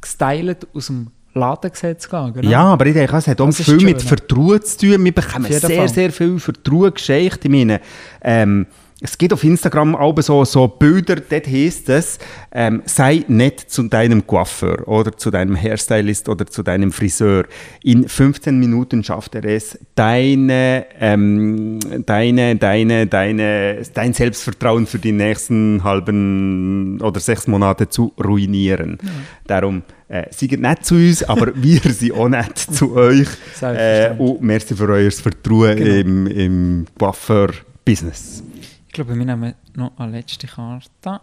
gestylt 0.02 0.68
aus 0.74 0.88
dem 0.88 1.08
Laden 1.34 1.72
gesehen 1.72 2.00
zu 2.00 2.10
gehen. 2.10 2.34
Genau. 2.34 2.50
Ja, 2.50 2.64
aber 2.64 2.88
ich 2.88 2.94
denke, 2.94 3.18
es 3.18 3.28
hat 3.28 3.40
auch 3.40 3.46
Das 3.46 3.62
viel 3.62 3.84
mit. 3.84 4.02
Vertrauen 4.02 4.62
zu 4.64 4.78
tun. 4.80 5.04
Wir 5.04 5.14
bekommen 5.14 5.52
sehr, 5.52 5.70
Fall. 5.70 5.90
sehr 5.90 6.12
viel 6.12 6.40
Vertrauen 6.40 6.94
geschenkt. 6.94 7.46
Ich 7.46 7.52
meine, 7.52 7.82
ähm, 8.22 8.66
es 9.00 9.16
gibt 9.18 9.32
auf 9.32 9.44
Instagram 9.44 9.96
auch 9.96 10.20
so, 10.22 10.44
so 10.44 10.68
Bilder, 10.68 11.18
dort 11.18 11.46
heisst 11.46 11.88
es, 11.90 12.18
ähm, 12.52 12.82
sei 12.86 13.24
nett 13.28 13.60
zu 13.60 13.84
deinem 13.84 14.26
Coiffeur 14.26 14.88
oder 14.88 15.16
zu 15.16 15.30
deinem 15.30 15.56
Hairstylist 15.56 16.28
oder 16.30 16.48
zu 16.48 16.64
deinem 16.64 16.92
Friseur. 16.92 17.46
In 17.84 18.08
15 18.10 18.58
Minuten 18.60 19.04
schafft 19.04 19.36
er 19.36 19.46
es, 19.46 19.78
deine, 19.94 20.88
ähm, 21.00 21.80
deine, 22.08 22.56
deine, 22.56 23.06
deine, 23.06 23.84
dein 23.94 24.14
Selbstvertrauen 24.14 24.88
für 24.88 24.98
die 24.98 25.12
nächsten 25.12 25.84
halben 25.84 27.00
oder 27.02 27.20
sechs 27.20 27.46
Monate 27.46 27.90
zu 27.90 28.14
ruinieren. 28.24 28.98
Darum, 29.46 29.84
äh, 30.08 30.24
seid 30.32 30.60
nett 30.60 30.86
zu 30.86 30.96
uns, 30.96 31.24
aber 31.24 31.52
wir 31.56 31.82
sind 31.82 32.14
auch 32.14 32.30
nett 32.30 32.58
zu 32.58 32.96
euch. 32.96 33.28
Äh, 33.62 34.12
und 34.18 34.42
merci 34.42 34.76
für 34.76 34.90
euer 34.90 35.12
Vertrauen 35.12 35.78
Genau. 35.78 35.96
im, 35.96 36.28
im 36.28 36.86
Coiffeur-Business. 36.98 38.44
Ich 38.88 38.94
glaube, 38.94 39.18
wir 39.18 39.26
nehmen 39.26 39.54
noch 39.76 39.92
eine 39.98 40.12
letzte 40.14 40.48
Karte. 40.48 41.22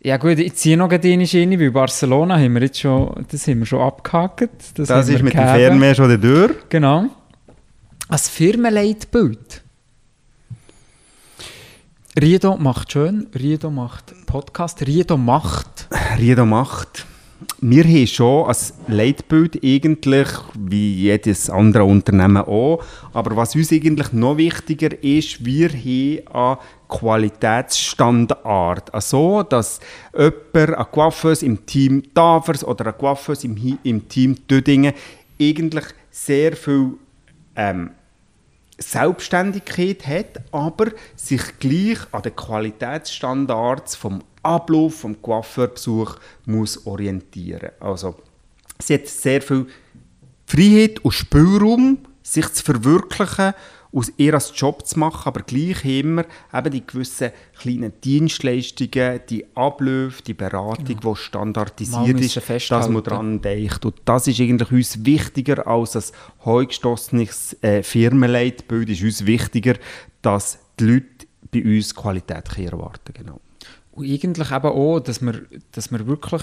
Ja 0.00 0.16
gut, 0.18 0.38
ich 0.38 0.54
ziehe 0.54 0.76
noch 0.76 0.88
eine 0.88 1.02
rein, 1.34 1.60
weil 1.60 1.70
Barcelona 1.70 2.38
haben 2.38 2.54
wir 2.54 2.62
jetzt 2.62 2.80
schon, 2.80 3.26
das 3.30 3.46
haben 3.48 3.58
wir 3.58 3.66
schon 3.66 3.80
abgehakt. 3.80 4.78
Das, 4.78 4.88
wir 4.88 5.08
ist 5.08 5.22
mit 5.22 5.34
dem 5.34 5.40
gegeben. 5.40 5.80
Fernweh 5.80 5.94
schon 5.94 6.20
durch. 6.20 6.54
Genau. 6.68 7.06
Als 8.08 8.28
Firmenleitbild. 8.28 9.62
Riedo 12.18 12.56
macht 12.56 12.92
schön, 12.92 13.26
Riedo 13.34 13.70
macht 13.70 14.14
Podcast, 14.26 14.86
Riedo 14.86 15.16
macht. 15.16 15.88
Riedo 16.18 16.46
macht. 16.46 17.04
Wir 17.60 17.84
haben 17.84 18.06
schon 18.06 18.46
als 18.46 18.72
Leitbild 18.88 19.62
eigentlich, 19.62 20.28
wie 20.58 20.94
jedes 20.94 21.50
andere 21.50 21.84
Unternehmen 21.84 22.38
auch, 22.38 22.82
aber 23.12 23.36
was 23.36 23.54
uns 23.54 23.70
eigentlich 23.72 24.12
noch 24.12 24.38
wichtiger 24.38 25.02
ist, 25.02 25.44
wir 25.44 25.68
haben 25.68 26.20
einen 26.32 26.56
Qualitätsstandard. 26.88 28.94
Also, 28.94 29.42
dass 29.42 29.80
jemand, 30.16 30.78
ein 30.78 30.86
Coiffeuse 30.90 31.44
im 31.44 31.66
Team 31.66 32.02
Tafers 32.14 32.64
oder 32.64 32.86
ein 32.86 32.96
Coiffeuse 32.96 33.46
im, 33.46 33.78
im 33.82 34.08
Team 34.08 34.36
Dödingen 34.48 34.94
eigentlich 35.40 35.84
sehr 36.10 36.56
viel 36.56 36.92
ähm, 37.54 37.90
Selbstständigkeit 38.78 40.06
hat, 40.06 40.42
aber 40.52 40.92
sich 41.14 41.58
gleich 41.58 41.98
an 42.12 42.22
den 42.22 42.36
Qualitätsstandards 42.36 43.96
vom 43.96 44.22
Ablauf 44.42 45.00
vom 45.00 45.20
Coiffeurbesuch 45.20 46.16
muss 46.44 46.86
orientieren. 46.86 47.70
Also 47.80 48.16
sie 48.78 48.94
hat 48.94 49.08
sehr 49.08 49.42
viel 49.42 49.66
Freiheit 50.46 51.04
und 51.04 51.12
Spielraum, 51.12 51.98
sich 52.22 52.48
zu 52.52 52.62
verwirklichen, 52.62 53.54
aus 53.96 54.12
ihr 54.18 54.34
als 54.34 54.52
Job 54.54 54.86
zu 54.86 54.98
machen, 54.98 55.26
aber 55.26 55.40
gleich 55.40 55.82
immer 55.86 56.26
eben 56.52 56.70
die 56.70 56.86
gewissen 56.86 57.30
kleinen 57.58 57.92
Dienstleistungen, 58.04 59.20
die 59.30 59.46
Abläufe, 59.54 60.22
die 60.22 60.34
Beratung, 60.34 60.84
die 60.84 60.96
Mal 61.02 61.16
standardisiert 61.16 62.20
ist, 62.20 62.70
dass 62.70 62.90
man 62.90 63.02
daran 63.02 63.40
denkt. 63.40 63.86
Und 63.86 63.94
das 64.04 64.26
ist 64.28 64.38
eigentlich 64.38 64.70
uns 64.70 65.04
wichtiger 65.06 65.66
als 65.66 65.96
ein 65.96 66.04
heugestossenes 66.44 67.56
äh, 67.62 67.82
Firmenleitbild. 67.82 68.90
ist 68.90 69.02
uns 69.02 69.24
wichtiger, 69.24 69.76
dass 70.20 70.58
die 70.78 70.84
Leute 70.84 71.26
bei 71.50 71.64
uns 71.64 71.94
Qualität 71.94 72.58
erwarten 72.58 73.14
genau. 73.14 73.40
Und 73.92 74.10
eigentlich 74.10 74.50
eben 74.50 74.66
auch, 74.66 75.00
dass 75.00 75.22
wir, 75.22 75.46
dass 75.72 75.90
wir 75.90 76.06
wirklich 76.06 76.42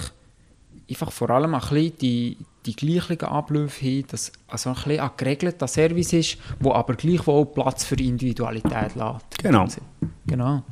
einfach 0.90 1.12
vor 1.12 1.30
allem 1.30 1.54
ein 1.54 1.60
bisschen 1.60 1.98
die, 2.00 2.38
die 2.66 2.76
gleichen 2.76 3.20
Abläufe 3.22 3.86
haben, 3.86 4.08
dass 4.08 4.32
also 4.48 4.70
ein 4.70 4.76
bisschen 4.76 5.00
ein 5.00 5.12
geregelter 5.18 5.68
Service 5.68 6.14
ist, 6.14 6.38
wo 6.60 6.74
aber 6.74 6.96
gleichwohl 6.96 7.46
Platz 7.46 7.84
für 7.84 7.96
Individualität 7.96 8.96
lässt. 8.96 9.38
Genau. 9.42 9.68
Genau. 10.26 10.64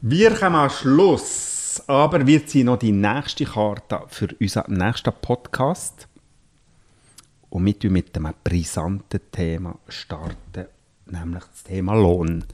Wir 0.00 0.34
kommen 0.34 0.56
am 0.56 0.70
Schluss, 0.70 1.82
aber 1.86 2.26
wir 2.26 2.44
ziehen 2.46 2.66
noch 2.66 2.78
die 2.78 2.92
nächste 2.92 3.44
Karte 3.44 4.00
für 4.08 4.28
unseren 4.40 4.74
nächsten 4.74 5.12
Podcast. 5.20 6.08
Und 7.50 7.66
wir 7.66 7.74
starten 7.74 7.92
mit 7.92 8.16
einem 8.16 8.32
brisanten 8.42 9.20
Thema, 9.30 9.78
starten, 9.88 10.66
nämlich 11.06 11.44
das 11.44 11.62
Thema 11.64 11.94
Lohn. 11.94 12.44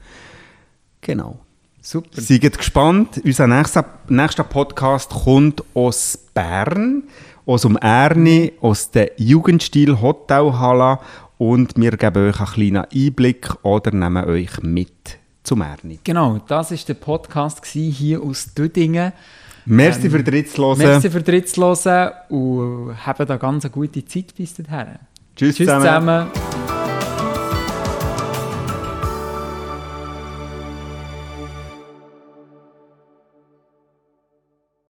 Genau. 1.01 1.39
Super. 1.81 2.21
Seid 2.21 2.57
gespannt. 2.57 3.21
Unser 3.23 3.47
nächster, 3.47 3.85
nächster 4.09 4.43
Podcast 4.43 5.09
kommt 5.09 5.63
aus 5.73 6.17
Bern, 6.33 7.03
aus 7.49 7.63
dem 7.63 7.77
Erni, 7.77 8.53
aus 8.61 8.91
der 8.91 9.11
Jugendstil 9.17 9.99
Hotelhalle 9.99 10.99
und 11.39 11.73
wir 11.77 11.97
geben 11.97 12.29
euch 12.29 12.39
einen 12.39 12.49
kleinen 12.49 12.85
Einblick 12.93 13.49
oder 13.63 13.91
nehmen 13.91 14.23
euch 14.25 14.61
mit 14.61 15.17
zum 15.41 15.61
Erni. 15.61 15.99
Genau, 16.03 16.37
das 16.47 16.69
war 16.69 16.77
der 16.87 16.93
Podcast 16.93 17.65
hier 17.65 18.21
aus 18.21 18.53
Dödingen. 18.53 19.13
Merci 19.65 20.05
Ähm, 20.05 20.11
für 20.11 20.31
Hören. 20.31 20.77
Merci 20.77 21.09
für 21.09 21.25
Hören 21.25 22.11
und 22.29 22.95
haben 23.03 23.27
da 23.27 23.37
ganz 23.37 23.65
eine 23.65 23.71
gute 23.71 24.05
Zeit 24.05 24.35
bis 24.35 24.53
dahin. 24.53 24.99
Tschüss, 25.35 25.55
Tschüss 25.55 25.67
zusammen. 25.67 26.27
zusammen. 26.31 26.68